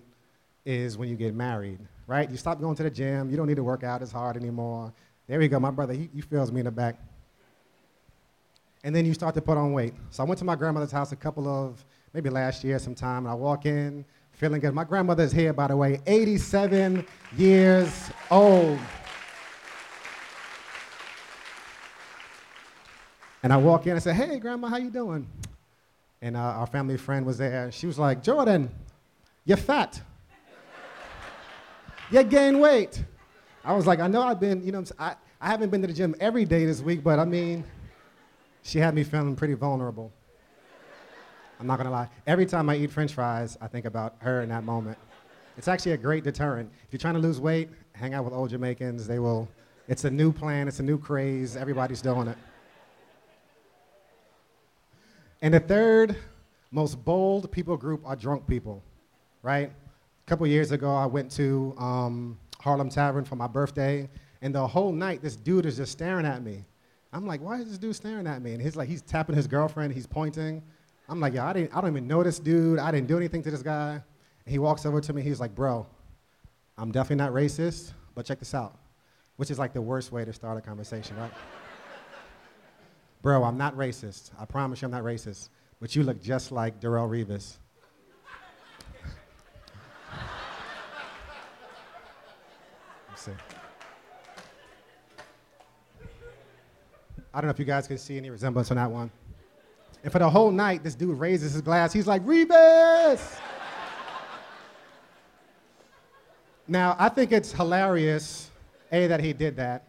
is 0.64 0.96
when 0.96 1.08
you 1.08 1.16
get 1.16 1.34
married, 1.34 1.78
right? 2.06 2.30
You 2.30 2.36
stop 2.36 2.60
going 2.60 2.76
to 2.76 2.82
the 2.82 2.90
gym. 2.90 3.30
You 3.30 3.36
don't 3.36 3.46
need 3.46 3.56
to 3.56 3.64
work 3.64 3.82
out 3.82 4.02
as 4.02 4.10
hard 4.12 4.36
anymore. 4.36 4.92
There 5.26 5.38
we 5.38 5.48
go. 5.48 5.58
My 5.58 5.70
brother, 5.70 5.94
he, 5.94 6.08
he 6.14 6.20
feels 6.20 6.52
me 6.52 6.60
in 6.60 6.66
the 6.66 6.70
back 6.70 6.98
and 8.84 8.94
then 8.94 9.06
you 9.06 9.14
start 9.14 9.34
to 9.34 9.40
put 9.40 9.56
on 9.56 9.72
weight. 9.72 9.94
So 10.10 10.22
I 10.22 10.26
went 10.26 10.38
to 10.38 10.44
my 10.44 10.54
grandmother's 10.54 10.92
house 10.92 11.10
a 11.10 11.16
couple 11.16 11.48
of, 11.48 11.82
maybe 12.12 12.28
last 12.28 12.62
year 12.62 12.78
sometime, 12.78 13.24
and 13.24 13.28
I 13.28 13.34
walk 13.34 13.64
in 13.64 14.04
feeling 14.32 14.60
good. 14.60 14.74
My 14.74 14.84
grandmother's 14.84 15.32
here, 15.32 15.52
by 15.54 15.68
the 15.68 15.76
way, 15.76 16.00
87 16.06 17.06
years 17.36 18.10
old. 18.30 18.78
And 23.42 23.52
I 23.52 23.56
walk 23.56 23.86
in 23.86 23.92
and 23.92 23.96
I 23.96 24.00
say, 24.00 24.12
hey, 24.12 24.38
grandma, 24.38 24.68
how 24.68 24.76
you 24.76 24.90
doing? 24.90 25.26
And 26.20 26.36
uh, 26.36 26.40
our 26.40 26.66
family 26.66 26.96
friend 26.98 27.24
was 27.24 27.38
there. 27.38 27.72
She 27.72 27.86
was 27.86 27.98
like, 27.98 28.22
Jordan, 28.22 28.70
you're 29.44 29.56
fat. 29.56 30.00
you 32.10 32.22
gained 32.22 32.60
weight. 32.60 33.02
I 33.64 33.74
was 33.74 33.86
like, 33.86 34.00
I 34.00 34.08
know 34.08 34.22
I've 34.22 34.40
been, 34.40 34.64
you 34.64 34.72
know, 34.72 34.84
I, 34.98 35.14
I 35.40 35.48
haven't 35.48 35.70
been 35.70 35.80
to 35.82 35.86
the 35.86 35.92
gym 35.94 36.14
every 36.20 36.44
day 36.44 36.66
this 36.66 36.80
week, 36.80 37.02
but 37.02 37.18
I 37.18 37.24
mean, 37.24 37.64
she 38.64 38.78
had 38.78 38.94
me 38.94 39.04
feeling 39.04 39.36
pretty 39.36 39.54
vulnerable. 39.54 40.10
I'm 41.60 41.66
not 41.66 41.76
gonna 41.76 41.90
lie. 41.90 42.08
Every 42.26 42.46
time 42.46 42.68
I 42.70 42.76
eat 42.76 42.90
french 42.90 43.12
fries, 43.12 43.56
I 43.60 43.68
think 43.68 43.84
about 43.84 44.16
her 44.18 44.40
in 44.40 44.48
that 44.48 44.64
moment. 44.64 44.98
It's 45.56 45.68
actually 45.68 45.92
a 45.92 45.96
great 45.98 46.24
deterrent. 46.24 46.72
If 46.86 46.92
you're 46.92 46.98
trying 46.98 47.14
to 47.14 47.20
lose 47.20 47.38
weight, 47.38 47.68
hang 47.92 48.14
out 48.14 48.24
with 48.24 48.32
old 48.32 48.50
Jamaicans. 48.50 49.06
They 49.06 49.18
will, 49.18 49.48
it's 49.86 50.04
a 50.04 50.10
new 50.10 50.32
plan, 50.32 50.66
it's 50.66 50.80
a 50.80 50.82
new 50.82 50.98
craze, 50.98 51.56
everybody's 51.56 52.00
doing 52.00 52.26
it. 52.26 52.38
And 55.42 55.52
the 55.52 55.60
third 55.60 56.16
most 56.70 57.04
bold 57.04 57.52
people 57.52 57.76
group 57.76 58.00
are 58.06 58.16
drunk 58.16 58.46
people, 58.46 58.82
right? 59.42 59.70
A 59.70 60.26
couple 60.26 60.46
years 60.46 60.72
ago, 60.72 60.92
I 60.92 61.04
went 61.04 61.30
to 61.32 61.74
um, 61.78 62.38
Harlem 62.60 62.88
Tavern 62.88 63.26
for 63.26 63.36
my 63.36 63.46
birthday, 63.46 64.08
and 64.40 64.54
the 64.54 64.66
whole 64.66 64.90
night, 64.90 65.20
this 65.20 65.36
dude 65.36 65.66
is 65.66 65.76
just 65.76 65.92
staring 65.92 66.24
at 66.24 66.42
me. 66.42 66.64
I'm 67.14 67.26
like, 67.26 67.40
why 67.40 67.60
is 67.60 67.68
this 67.68 67.78
dude 67.78 67.94
staring 67.94 68.26
at 68.26 68.42
me? 68.42 68.54
And 68.54 68.60
he's 68.60 68.74
like, 68.74 68.88
he's 68.88 69.00
tapping 69.00 69.36
his 69.36 69.46
girlfriend, 69.46 69.94
he's 69.94 70.06
pointing. 70.06 70.60
I'm 71.08 71.20
like, 71.20 71.34
yeah, 71.34 71.46
I, 71.46 71.52
didn't, 71.52 71.76
I 71.76 71.80
don't 71.80 71.90
even 71.90 72.08
know 72.08 72.24
this 72.24 72.40
dude. 72.40 72.80
I 72.80 72.90
didn't 72.90 73.06
do 73.06 73.16
anything 73.16 73.40
to 73.44 73.52
this 73.52 73.62
guy. 73.62 73.92
And 73.92 74.02
he 74.52 74.58
walks 74.58 74.84
over 74.84 75.00
to 75.00 75.12
me, 75.12 75.22
he's 75.22 75.38
like, 75.38 75.54
bro, 75.54 75.86
I'm 76.76 76.90
definitely 76.90 77.24
not 77.24 77.32
racist, 77.32 77.92
but 78.16 78.26
check 78.26 78.40
this 78.40 78.52
out. 78.52 78.76
Which 79.36 79.52
is 79.52 79.60
like 79.60 79.72
the 79.72 79.80
worst 79.80 80.10
way 80.10 80.24
to 80.24 80.32
start 80.32 80.58
a 80.58 80.60
conversation, 80.60 81.16
right? 81.16 81.30
bro, 83.22 83.44
I'm 83.44 83.56
not 83.56 83.76
racist. 83.76 84.32
I 84.38 84.44
promise 84.44 84.82
you 84.82 84.86
I'm 84.86 84.92
not 84.92 85.04
racist. 85.04 85.50
But 85.80 85.94
you 85.94 86.02
look 86.02 86.20
just 86.20 86.50
like 86.50 86.80
Darrelle 86.80 87.08
Revis. 87.08 87.58
Let's 93.08 93.22
see. 93.22 93.32
I 97.34 97.40
don't 97.40 97.48
know 97.48 97.50
if 97.50 97.58
you 97.58 97.64
guys 97.64 97.88
can 97.88 97.98
see 97.98 98.16
any 98.16 98.30
resemblance 98.30 98.70
on 98.70 98.76
that 98.76 98.88
one. 98.88 99.10
And 100.04 100.12
for 100.12 100.20
the 100.20 100.30
whole 100.30 100.52
night, 100.52 100.84
this 100.84 100.94
dude 100.94 101.18
raises 101.18 101.54
his 101.54 101.62
glass. 101.62 101.92
He's 101.92 102.06
like, 102.06 102.24
Revis! 102.24 103.40
now, 106.68 106.94
I 106.96 107.08
think 107.08 107.32
it's 107.32 107.50
hilarious, 107.50 108.50
A, 108.92 109.08
that 109.08 109.18
he 109.18 109.32
did 109.32 109.56
that. 109.56 109.88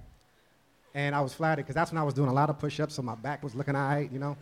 And 0.95 1.13
I 1.13 1.21
was 1.21 1.35
flattered 1.35 1.63
because 1.63 1.75
that's 1.75 1.91
when 1.91 1.99
I 1.99 2.03
was 2.03 2.15
doing 2.15 2.29
a 2.29 2.33
lot 2.33 2.49
of 2.49 2.57
push 2.57 2.79
ups, 2.79 2.95
so 2.95 3.03
my 3.03 3.13
back 3.13 3.43
was 3.43 3.53
looking 3.53 3.75
all 3.75 3.89
right, 3.89 4.11
you 4.11 4.17
know. 4.17 4.35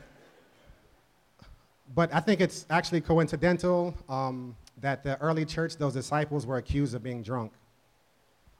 But 1.93 2.13
I 2.13 2.21
think 2.21 2.39
it's 2.39 2.65
actually 2.69 3.01
coincidental 3.01 3.93
um, 4.07 4.55
that 4.79 5.03
the 5.03 5.19
early 5.19 5.43
church, 5.43 5.75
those 5.75 5.93
disciples, 5.93 6.45
were 6.45 6.57
accused 6.57 6.95
of 6.95 7.03
being 7.03 7.21
drunk. 7.21 7.51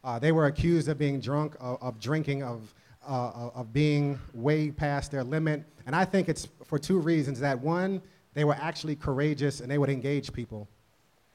Uh, 0.04 0.20
they 0.20 0.34
were 0.34 0.48
accused 0.48 0.90
of 0.90 0.98
being 0.98 1.22
drunk, 1.22 1.56
of, 1.62 1.82
of 1.82 2.00
drinking, 2.00 2.44
of, 2.44 2.74
uh, 3.08 3.50
of 3.54 3.74
being 3.74 4.20
way 4.34 4.72
past 4.72 5.12
their 5.12 5.24
limit. 5.24 5.64
And 5.86 5.96
I 5.96 6.06
think 6.06 6.30
it's 6.30 6.48
for 6.66 6.80
two 6.80 7.00
reasons. 7.00 7.40
That 7.40 7.60
one, 7.60 8.02
they 8.34 8.44
were 8.44 8.56
actually 8.56 8.96
courageous 8.96 9.60
and 9.60 9.70
they 9.70 9.78
would 9.78 9.90
engage 9.90 10.32
people. 10.34 10.68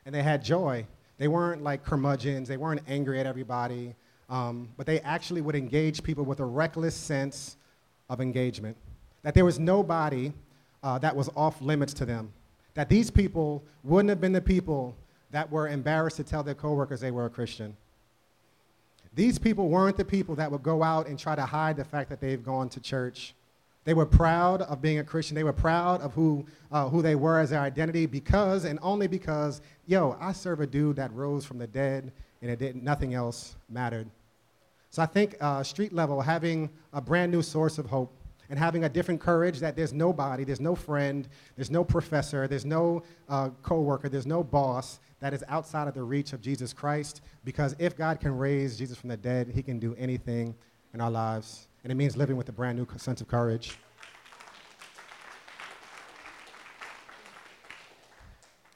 And 0.06 0.14
they 0.14 0.22
had 0.22 0.42
joy. 0.42 0.86
They 1.18 1.28
weren't 1.28 1.62
like 1.62 1.84
curmudgeons, 1.84 2.48
they 2.48 2.56
weren't 2.56 2.80
angry 2.86 3.18
at 3.20 3.26
everybody. 3.26 3.94
Um, 4.28 4.68
but 4.76 4.86
they 4.86 5.00
actually 5.00 5.40
would 5.40 5.54
engage 5.54 6.02
people 6.02 6.24
with 6.24 6.40
a 6.40 6.44
reckless 6.44 6.94
sense 6.94 7.56
of 8.10 8.20
engagement. 8.20 8.76
That 9.22 9.34
there 9.34 9.44
was 9.44 9.58
nobody 9.58 10.32
uh, 10.82 10.98
that 10.98 11.16
was 11.16 11.28
off 11.34 11.60
limits 11.60 11.94
to 11.94 12.04
them. 12.04 12.32
That 12.74 12.88
these 12.88 13.10
people 13.10 13.64
wouldn't 13.82 14.10
have 14.10 14.20
been 14.20 14.32
the 14.32 14.40
people 14.40 14.94
that 15.30 15.50
were 15.50 15.68
embarrassed 15.68 16.16
to 16.18 16.24
tell 16.24 16.42
their 16.42 16.54
coworkers 16.54 17.00
they 17.00 17.10
were 17.10 17.26
a 17.26 17.30
Christian. 17.30 17.76
These 19.14 19.38
people 19.38 19.68
weren't 19.68 19.96
the 19.96 20.04
people 20.04 20.34
that 20.36 20.50
would 20.50 20.62
go 20.62 20.82
out 20.82 21.06
and 21.08 21.18
try 21.18 21.34
to 21.34 21.44
hide 21.44 21.76
the 21.76 21.84
fact 21.84 22.10
that 22.10 22.20
they've 22.20 22.42
gone 22.42 22.68
to 22.70 22.80
church. 22.80 23.34
They 23.84 23.94
were 23.94 24.06
proud 24.06 24.62
of 24.62 24.82
being 24.82 24.98
a 24.98 25.04
Christian. 25.04 25.34
They 25.34 25.44
were 25.44 25.52
proud 25.52 26.02
of 26.02 26.12
who, 26.12 26.44
uh, 26.70 26.88
who 26.88 27.00
they 27.00 27.14
were 27.14 27.38
as 27.38 27.50
their 27.50 27.60
identity 27.60 28.06
because 28.06 28.64
and 28.64 28.78
only 28.82 29.06
because, 29.06 29.62
yo, 29.86 30.16
I 30.20 30.32
serve 30.32 30.60
a 30.60 30.66
dude 30.66 30.96
that 30.96 31.12
rose 31.14 31.44
from 31.46 31.58
the 31.58 31.66
dead 31.66 32.12
and 32.42 32.50
it 32.50 32.58
didn't, 32.58 32.84
nothing 32.84 33.14
else 33.14 33.56
mattered. 33.68 34.08
So 34.90 35.02
I 35.02 35.06
think 35.06 35.36
uh, 35.40 35.62
street 35.62 35.92
level, 35.92 36.20
having 36.20 36.70
a 36.92 37.00
brand 37.00 37.32
new 37.32 37.42
source 37.42 37.78
of 37.78 37.86
hope 37.86 38.12
and 38.50 38.58
having 38.58 38.84
a 38.84 38.88
different 38.88 39.20
courage 39.20 39.58
that 39.60 39.76
there's 39.76 39.92
nobody, 39.92 40.44
there's 40.44 40.60
no 40.60 40.74
friend, 40.74 41.28
there's 41.56 41.70
no 41.70 41.84
professor, 41.84 42.46
there's 42.46 42.64
no 42.64 43.02
uh, 43.28 43.50
coworker, 43.62 44.08
there's 44.08 44.26
no 44.26 44.42
boss 44.42 45.00
that 45.20 45.34
is 45.34 45.44
outside 45.48 45.88
of 45.88 45.94
the 45.94 46.02
reach 46.02 46.32
of 46.32 46.40
Jesus 46.40 46.72
Christ. 46.72 47.22
Because 47.44 47.74
if 47.78 47.96
God 47.96 48.20
can 48.20 48.36
raise 48.36 48.78
Jesus 48.78 48.98
from 48.98 49.08
the 49.08 49.16
dead, 49.16 49.50
he 49.54 49.62
can 49.62 49.78
do 49.78 49.94
anything 49.98 50.54
in 50.94 51.00
our 51.00 51.10
lives. 51.10 51.68
And 51.82 51.92
it 51.92 51.96
means 51.96 52.16
living 52.16 52.36
with 52.36 52.48
a 52.48 52.52
brand 52.52 52.78
new 52.78 52.86
sense 52.98 53.20
of 53.20 53.28
courage. 53.28 53.76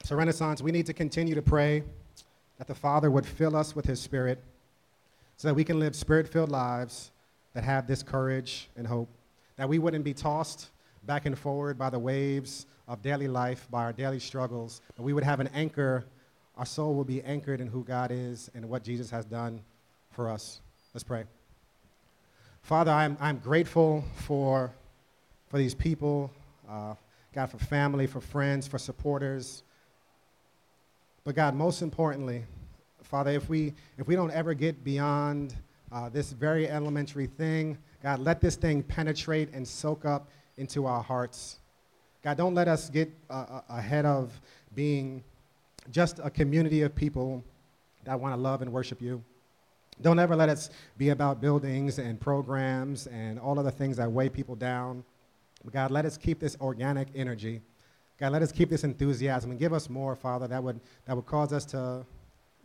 So, 0.03 0.15
Renaissance, 0.15 0.61
we 0.61 0.71
need 0.71 0.85
to 0.87 0.93
continue 0.93 1.33
to 1.33 1.41
pray 1.41 1.83
that 2.57 2.67
the 2.67 2.75
Father 2.75 3.09
would 3.09 3.25
fill 3.25 3.55
us 3.55 3.75
with 3.75 3.85
his 3.85 4.01
Spirit 4.01 4.43
so 5.37 5.47
that 5.47 5.53
we 5.53 5.63
can 5.63 5.79
live 5.79 5.95
spirit 5.95 6.27
filled 6.27 6.49
lives 6.49 7.11
that 7.53 7.63
have 7.63 7.87
this 7.87 8.03
courage 8.03 8.69
and 8.75 8.87
hope, 8.87 9.09
that 9.57 9.67
we 9.67 9.79
wouldn't 9.79 10.03
be 10.03 10.13
tossed 10.13 10.69
back 11.05 11.25
and 11.25 11.37
forward 11.37 11.77
by 11.77 11.89
the 11.89 11.99
waves 11.99 12.65
of 12.87 13.01
daily 13.01 13.27
life, 13.27 13.67
by 13.69 13.83
our 13.83 13.93
daily 13.93 14.19
struggles, 14.19 14.81
but 14.95 15.03
we 15.03 15.13
would 15.13 15.23
have 15.23 15.39
an 15.39 15.49
anchor. 15.53 16.05
Our 16.57 16.65
soul 16.65 16.93
will 16.93 17.03
be 17.03 17.21
anchored 17.23 17.61
in 17.61 17.67
who 17.67 17.83
God 17.83 18.11
is 18.11 18.49
and 18.53 18.69
what 18.69 18.83
Jesus 18.83 19.09
has 19.09 19.25
done 19.25 19.61
for 20.11 20.29
us. 20.29 20.61
Let's 20.93 21.03
pray. 21.03 21.23
Father, 22.61 22.91
I'm, 22.91 23.17
I'm 23.19 23.39
grateful 23.39 24.03
for, 24.15 24.71
for 25.49 25.57
these 25.57 25.73
people, 25.73 26.31
uh, 26.69 26.93
God, 27.33 27.47
for 27.47 27.57
family, 27.57 28.05
for 28.05 28.21
friends, 28.21 28.67
for 28.67 28.77
supporters. 28.77 29.63
But 31.23 31.35
God, 31.35 31.55
most 31.55 31.81
importantly, 31.81 32.43
Father, 33.01 33.31
if 33.31 33.49
we, 33.49 33.73
if 33.97 34.07
we 34.07 34.15
don't 34.15 34.31
ever 34.31 34.53
get 34.53 34.83
beyond 34.83 35.55
uh, 35.91 36.09
this 36.09 36.31
very 36.31 36.69
elementary 36.69 37.27
thing, 37.27 37.77
God, 38.01 38.19
let 38.19 38.41
this 38.41 38.55
thing 38.55 38.83
penetrate 38.83 39.51
and 39.53 39.67
soak 39.67 40.05
up 40.05 40.29
into 40.57 40.85
our 40.85 41.01
hearts. 41.01 41.57
God, 42.23 42.37
don't 42.37 42.53
let 42.53 42.67
us 42.67 42.89
get 42.89 43.11
uh, 43.29 43.33
uh 43.33 43.61
ahead 43.69 44.05
of 44.05 44.39
being 44.75 45.23
just 45.91 46.19
a 46.23 46.29
community 46.29 46.81
of 46.81 46.95
people 46.95 47.43
that 48.05 48.19
want 48.19 48.33
to 48.33 48.39
love 48.39 48.61
and 48.61 48.71
worship 48.71 49.01
you. 49.01 49.23
Don't 50.01 50.19
ever 50.19 50.35
let 50.35 50.49
us 50.49 50.69
be 50.97 51.09
about 51.09 51.39
buildings 51.39 51.99
and 51.99 52.19
programs 52.19 53.07
and 53.07 53.39
all 53.39 53.59
of 53.59 53.65
the 53.65 53.71
things 53.71 53.97
that 53.97 54.11
weigh 54.11 54.29
people 54.29 54.55
down. 54.55 55.03
But 55.63 55.73
God, 55.73 55.91
let 55.91 56.05
us 56.05 56.17
keep 56.17 56.39
this 56.39 56.57
organic 56.59 57.07
energy. 57.15 57.61
God, 58.19 58.31
let 58.31 58.41
us 58.41 58.51
keep 58.51 58.69
this 58.69 58.83
enthusiasm 58.83 59.51
and 59.51 59.59
give 59.59 59.73
us 59.73 59.89
more, 59.89 60.15
Father, 60.15 60.47
that 60.47 60.63
would, 60.63 60.79
that 61.05 61.15
would 61.15 61.25
cause 61.25 61.53
us 61.53 61.65
to, 61.65 62.05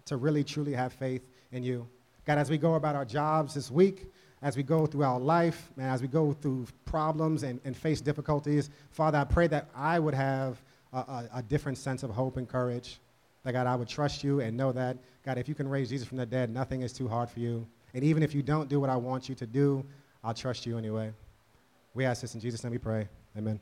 to 0.06 0.16
really 0.16 0.42
truly 0.42 0.72
have 0.72 0.92
faith 0.92 1.22
in 1.52 1.62
you. 1.62 1.86
God, 2.24 2.38
as 2.38 2.50
we 2.50 2.58
go 2.58 2.74
about 2.74 2.96
our 2.96 3.04
jobs 3.04 3.54
this 3.54 3.70
week, 3.70 4.06
as 4.42 4.56
we 4.56 4.62
go 4.62 4.86
through 4.86 5.02
our 5.02 5.18
life, 5.18 5.70
and 5.76 5.86
as 5.86 6.02
we 6.02 6.08
go 6.08 6.32
through 6.32 6.66
problems 6.84 7.42
and, 7.42 7.60
and 7.64 7.76
face 7.76 8.00
difficulties, 8.00 8.70
Father, 8.90 9.18
I 9.18 9.24
pray 9.24 9.46
that 9.48 9.68
I 9.74 9.98
would 9.98 10.14
have 10.14 10.62
a, 10.92 10.98
a, 10.98 11.28
a 11.36 11.42
different 11.42 11.78
sense 11.78 12.02
of 12.02 12.10
hope 12.10 12.36
and 12.36 12.48
courage. 12.48 13.00
That, 13.48 13.54
God, 13.54 13.66
I 13.66 13.76
would 13.76 13.88
trust 13.88 14.22
you 14.22 14.40
and 14.40 14.58
know 14.58 14.72
that, 14.72 14.98
God, 15.24 15.38
if 15.38 15.48
you 15.48 15.54
can 15.54 15.66
raise 15.66 15.88
Jesus 15.88 16.06
from 16.06 16.18
the 16.18 16.26
dead, 16.26 16.50
nothing 16.50 16.82
is 16.82 16.92
too 16.92 17.08
hard 17.08 17.30
for 17.30 17.40
you. 17.40 17.66
And 17.94 18.04
even 18.04 18.22
if 18.22 18.34
you 18.34 18.42
don't 18.42 18.68
do 18.68 18.78
what 18.78 18.90
I 18.90 18.96
want 18.96 19.26
you 19.26 19.34
to 19.36 19.46
do, 19.46 19.86
I'll 20.22 20.34
trust 20.34 20.66
you 20.66 20.76
anyway. 20.76 21.14
We 21.94 22.04
ask 22.04 22.20
this 22.20 22.34
in 22.34 22.40
Jesus' 22.40 22.62
name 22.62 22.72
we 22.72 22.78
pray. 22.78 23.08
Amen. 23.38 23.58